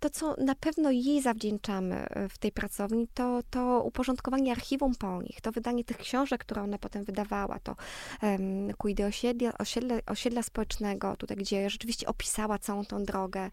[0.00, 5.22] to, co na pewno jej zawdzięczamy e, w tej pracowni, to, to uporządkowanie archiwum po
[5.22, 7.76] nich, to wydanie tych książek, które ona potem wydawała, to
[8.22, 8.68] um,
[9.08, 13.50] osiedla, osiedla, osiedla społecznego, tutaj, gdzie rzeczywiście opisała całą tą drogę,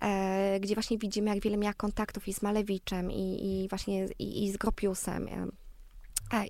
[0.00, 4.44] e, gdzie właśnie widzimy, jak wiele miała kontaktów i z Malewiczem, i, i właśnie i,
[4.44, 5.28] i z Gropiusem.
[5.28, 5.61] E,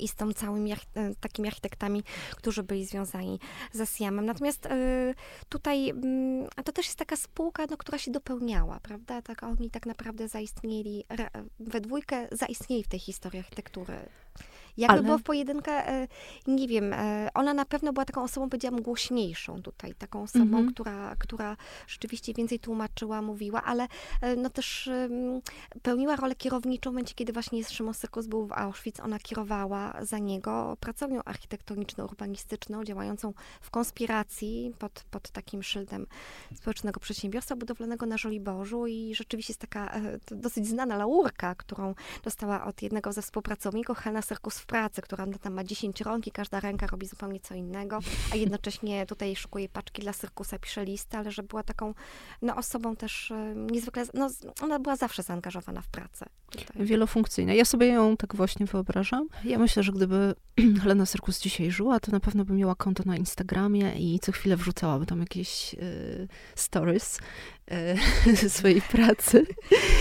[0.01, 0.77] i z tą całymi e,
[1.21, 2.03] takimi architektami,
[2.37, 3.41] którzy byli związani
[3.73, 4.27] ze Siamem.
[4.27, 5.15] Natomiast e,
[5.49, 9.23] tutaj, mm, a to też jest taka spółka, no, która się dopełniała, prawda?
[9.23, 11.05] Tak, oni tak naprawdę zaistnieli,
[11.61, 14.09] we dwójkę zaistnieli w tej historii architektury.
[14.77, 15.03] Jakby Ale...
[15.03, 16.09] było w pojedynkę, e,
[16.47, 20.69] nie wiem, e, ona na pewno była taką osobą, powiedziałam, głośniejszą tutaj, taką osobą, mm
[20.69, 20.73] -hmm.
[20.73, 21.57] która, która
[21.87, 23.89] rzeczywiście więcej tłumaczyła, mówiła, ale
[24.21, 24.91] e, no też
[25.83, 30.19] pełniła rolę kierowniczą w momencie, kiedy właśnie Szymon Sykus był w Auschwitz, ona kierowała za
[30.19, 36.07] niego pracownią architektoniczną, urbanistyczną, działającą w konspiracji pod, pod takim szyldem
[36.55, 42.83] społecznego przedsiębiorstwa budowlanego na Żoliborzu i rzeczywiście jest taka dosyć znana laurka, którą dostała od
[42.83, 46.87] jednego ze współpracowników, Helena Serkus w pracy, która tam ma 10 rąk i każda ręka
[46.87, 47.99] robi zupełnie co innego,
[48.33, 51.95] a jednocześnie tutaj szukuje paczki dla Syrkusa, pisze listy, ale że była taką
[52.43, 54.31] no, osobą też e, niezwykle, no,
[54.63, 56.27] ona była zawsze zaangażowana w pracę.
[56.51, 56.87] Tutaj.
[56.87, 57.53] Wielofunkcyjna.
[57.53, 59.29] Ja sobie ją tak właśnie wyobrażam.
[59.45, 60.35] Ja myślę, że gdyby
[60.83, 64.57] Helena Syrkus dzisiaj żyła, to na pewno by miała konto na Instagramie i co chwilę
[64.57, 67.19] wrzucałaby tam jakieś y, stories
[68.49, 69.47] swojej pracy.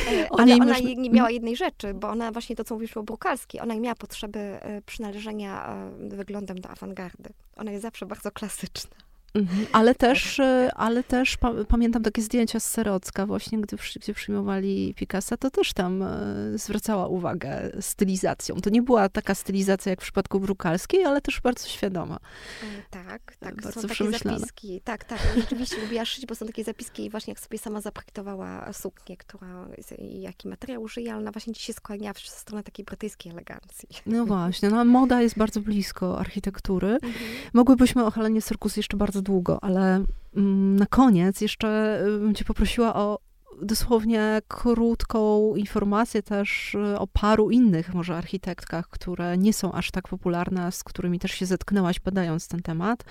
[0.10, 3.74] Ale ona nie miała jednej rzeczy, bo ona właśnie to, co mówisz o Brukalskiej, ona
[3.74, 7.30] nie miała potrzeby przynależenia wyglądem do awangardy.
[7.56, 9.11] Ona jest zawsze bardzo klasyczna.
[9.34, 9.66] Mhm.
[9.72, 14.94] Ale też, e, ale też pa pamiętam takie zdjęcia z Serocka właśnie, gdy, gdzie przyjmowali
[14.98, 16.08] Picassa, to też tam e,
[16.56, 18.56] zwracała uwagę stylizacją.
[18.56, 22.20] To nie była taka stylizacja jak w przypadku Brukalskiej, ale też bardzo świadoma.
[22.64, 23.62] E, tak, tak.
[23.62, 24.82] Bardzo są takie zapiski.
[24.84, 25.20] Tak, tak.
[25.38, 29.68] Rzeczywiście lubiła szyć, bo są takie zapiski i właśnie jak sobie sama zaprojektowała suknię, która,
[30.00, 33.90] jaki materiał użyje, ale ona właśnie dzisiaj skłania w stronę takiej brytyjskiej elegancji.
[34.06, 36.88] No właśnie, no, moda jest bardzo blisko architektury.
[36.88, 37.14] Mhm.
[37.54, 40.04] Mogłybyśmy o Helenie Serkus jeszcze bardzo długo, ale
[40.36, 43.20] mm, na koniec jeszcze y, bym cię poprosiła o
[43.62, 50.08] dosłownie krótką informację też y, o paru innych może architektkach, które nie są aż tak
[50.08, 53.04] popularne, z którymi też się zetknęłaś badając ten temat.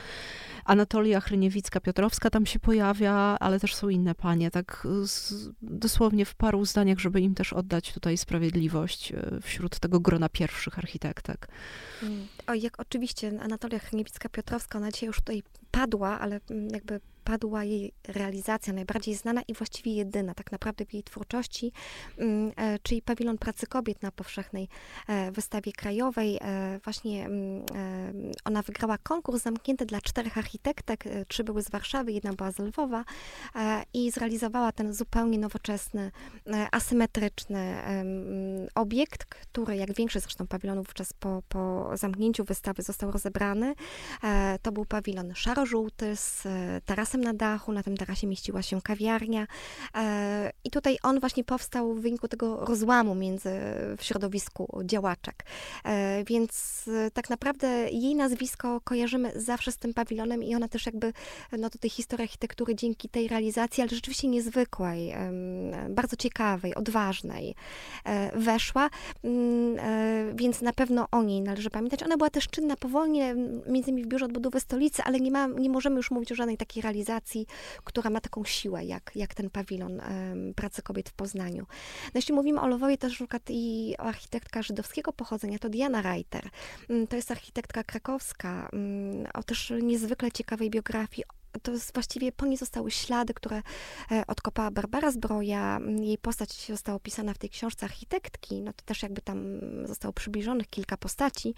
[0.65, 6.65] Anatolia Chryniewicka-Piotrowska tam się pojawia, ale też są inne panie, tak z, dosłownie w paru
[6.65, 11.49] zdaniach, żeby im też oddać tutaj sprawiedliwość y, wśród tego grona pierwszych architektek.
[12.03, 12.27] Mm.
[12.47, 17.93] O, jak oczywiście Anatolia Chryniewicka-Piotrowska, ona dzisiaj już tutaj padła, ale mm, jakby padła jej
[18.09, 21.73] realizacja najbardziej znana i właściwie jedyna tak naprawdę w jej twórczości,
[22.19, 24.69] mm, e, czyli pawilon pracy kobiet na powszechnej
[25.09, 26.39] e, wystawie krajowej.
[26.41, 27.65] E, właśnie mm,
[28.45, 33.05] ona wygrała konkurs zamknięty dla czterech architektek, trzy były z Warszawy, jedna była z Lwowa
[33.95, 36.11] i zrealizowała ten zupełnie nowoczesny,
[36.73, 37.77] asymetryczny
[38.75, 43.75] obiekt, który jak większość zresztą pawilonów wówczas po, po zamknięciu wystawy został rozebrany.
[44.63, 46.47] To był pawilon szaro-żółty z
[47.11, 49.47] tarasem na dachu, na tym tarasie mieściła się kawiarnia
[49.95, 53.51] e, i tutaj on właśnie powstał w wyniku tego rozłamu między
[53.97, 55.45] w środowisku działaczek.
[55.85, 60.87] E, więc e, tak naprawdę jej nazwisko kojarzymy zawsze z tym pawilonem i ona też
[60.87, 61.13] jakby
[61.59, 65.15] no, do tej historii architektury dzięki tej realizacji, ale rzeczywiście niezwykłej,
[65.91, 67.55] bardzo ciekawej, odważnej
[68.35, 68.91] weszła,
[69.25, 72.03] mm, więc na pewno o niej należy pamiętać.
[72.03, 73.35] Ona była też czynna powolnie,
[73.67, 76.57] między innymi w Biurze Odbudowy Stolicy, ale nie, ma, nie możemy już mówić o żadnej
[76.57, 77.47] takiej realizacji organizacji,
[77.85, 80.01] która ma taką siłę, jak, jak ten pawilon
[80.57, 81.67] pracy kobiet w Poznaniu.
[82.05, 86.51] No, jeśli mówimy o Lwowie, też przykład i architektka żydowskiego pochodzenia, to Diana Reiter.
[86.91, 91.25] Mm, to jest architektka krakowska, mm, o też niezwykle ciekawej biografii,
[91.63, 93.63] to jest właściwie po niej zostały ślady, które
[94.11, 95.81] e, odkopała Barbara Zbroja.
[96.01, 100.69] Jej postać została opisana w tej książce architektki, no to też jakby tam zostało przybliżonych
[100.69, 101.55] kilka postaci.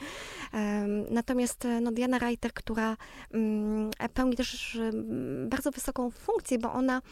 [1.10, 2.96] Natomiast e, no, Diana Reiter, która
[3.30, 4.78] mm, pełni też
[5.46, 7.02] bardzo wysoką funkcję, bo ona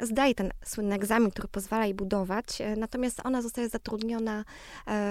[0.00, 4.44] zdaje ten słynny egzamin, który pozwala jej budować, e, natomiast ona zostaje zatrudniona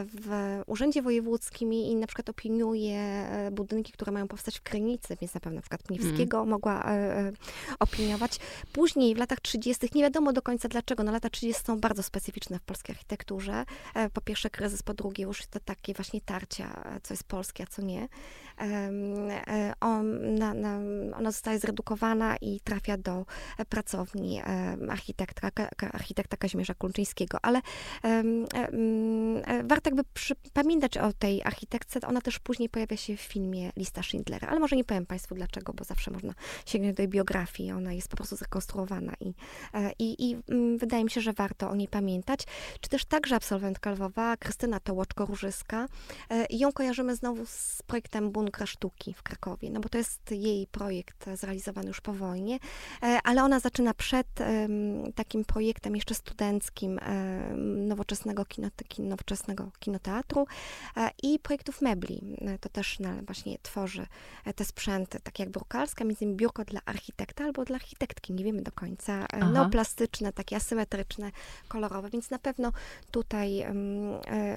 [0.05, 5.39] w Urzędzie Wojewódzkim i na przykład opiniuje budynki, które mają powstać w Krynicy, więc na
[5.39, 6.27] pewno na przykład mm.
[6.65, 7.31] Mogła e, e,
[7.79, 8.39] opiniować.
[8.73, 9.89] Później w latach 30.
[9.95, 11.63] nie wiadomo do końca dlaczego, no lata 30.
[11.63, 13.65] są bardzo specyficzne w polskiej architekturze.
[13.95, 17.67] E, po pierwsze kryzys, po drugie już to takie właśnie tarcia, co jest polskie, a
[17.67, 18.07] co nie.
[19.79, 20.53] Ona,
[21.17, 23.25] ona zostaje zredukowana i trafia do
[23.69, 24.41] pracowni
[24.89, 25.49] architekta,
[25.91, 27.61] architekta Kazimierza Kulczyńskiego, ale
[29.63, 30.03] warto jakby
[30.53, 34.75] pamiętać o tej architektce, ona też później pojawia się w filmie Lista Schindlera, ale może
[34.75, 36.33] nie powiem Państwu dlaczego, bo zawsze można
[36.65, 39.33] sięgnąć do jej biografii, ona jest po prostu zrekonstruowana i,
[39.73, 42.39] e, i, i mm, wydaje mi się, że warto o niej pamiętać.
[42.81, 45.87] Czy też także absolwentka Lwowa, Krystyna Tołoczko-Różyska.
[46.29, 50.67] E, ją kojarzymy znowu z projektem Bunkra Sztuki w Krakowie, no bo to jest jej
[50.67, 52.59] projekt zrealizowany już po wojnie,
[53.03, 54.27] e, ale ona zaczyna przed
[55.15, 56.99] takim projektem jeszcze studenckim
[57.87, 58.69] nowoczesnego, kino,
[58.99, 60.47] nowoczesnego kinoteatru
[61.23, 62.21] i projektów mebli.
[62.61, 64.07] To też właśnie tworzy
[64.55, 68.61] te sprzęty, takie jak brukalska, między innymi biurko dla architekta albo dla architektki, nie wiemy
[68.61, 69.13] do końca.
[69.13, 69.51] E, Aha.
[69.51, 71.31] Neoplastyczne, takie asymetryczne,
[71.67, 72.71] kolorowe, więc na pewno
[73.11, 73.65] tutaj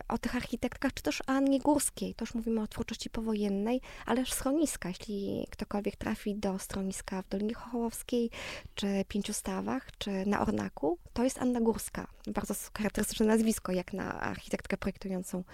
[0.09, 4.21] o tych architektkach, czy też o Annie Górskiej, to już mówimy o twórczości powojennej, ale
[4.21, 8.31] też schroniska, jeśli ktokolwiek trafi do schroniska w Dolinie Chochołowskiej,
[8.75, 12.07] czy Pięciu Stawach, czy na Ornaku, to jest Anna Górska.
[12.27, 15.45] Bardzo charakterystyczne nazwisko, jak na architektkę projektującą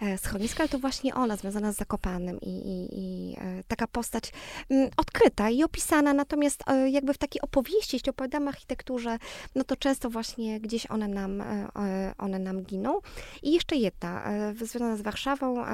[0.00, 3.36] e, schroniska, ale to właśnie ona, związana z Zakopanem i, i, i
[3.68, 4.32] taka postać
[4.68, 9.18] um, odkryta i opisana, natomiast e, jakby w takiej opowieści, jeśli opowiadamy architekturze,
[9.54, 13.00] no to często właśnie gdzieś one nam, e, e, one nam giną.
[13.42, 14.24] I jeszcze jedna,
[14.54, 15.64] związana z Warszawą,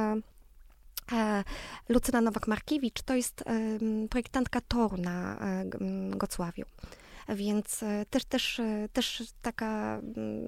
[1.89, 3.45] Lucyna Nowak-Markiewicz to jest
[4.11, 5.37] projektantka toru na
[6.11, 6.65] Gocławiu.
[7.35, 10.01] Więc e, też, też, e, też taka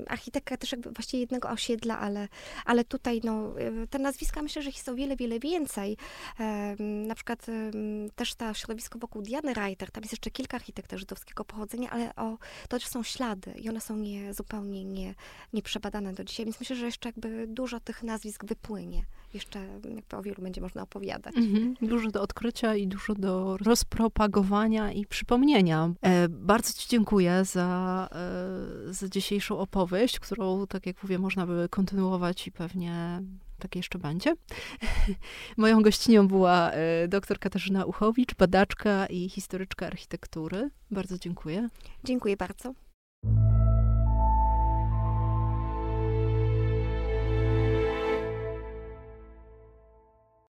[0.07, 2.29] architektka też jakby właściwie jednego osiedla, ale,
[2.65, 5.97] ale tutaj no, e, te nazwiska myślę, że ich jest o wiele, wiele więcej.
[7.07, 7.47] Na przykład
[8.15, 12.39] też ta środowisko wokół Diany Reiter, tam jest jeszcze kilka architektów żydowskiego pochodzenia, ale o,
[12.69, 15.15] to też są ślady i one są nie, zupełnie nie,
[15.53, 19.05] nieprzebadane do dzisiaj, więc myślę, że jeszcze jakby dużo tych nazwisk wypłynie.
[19.35, 21.37] Jeszcze jakby o wielu będzie można opowiadać.
[21.37, 21.75] Mhm.
[21.83, 25.93] Dużo do odkrycia i dużo do rozpropagowania i przypomnienia.
[26.03, 31.69] E, bardzo Ci dziękuję za, e, za dzisiejszą opowieść, którą, tak jak mówię, można by
[31.71, 33.23] kontynuować i pewnie
[33.59, 34.35] tak jeszcze będzie.
[35.57, 40.71] Moją gościnią była e, dr Katarzyna Uchowicz, badaczka i historyczka architektury.
[40.91, 41.69] Bardzo dziękuję.
[42.05, 42.75] Dziękuję bardzo.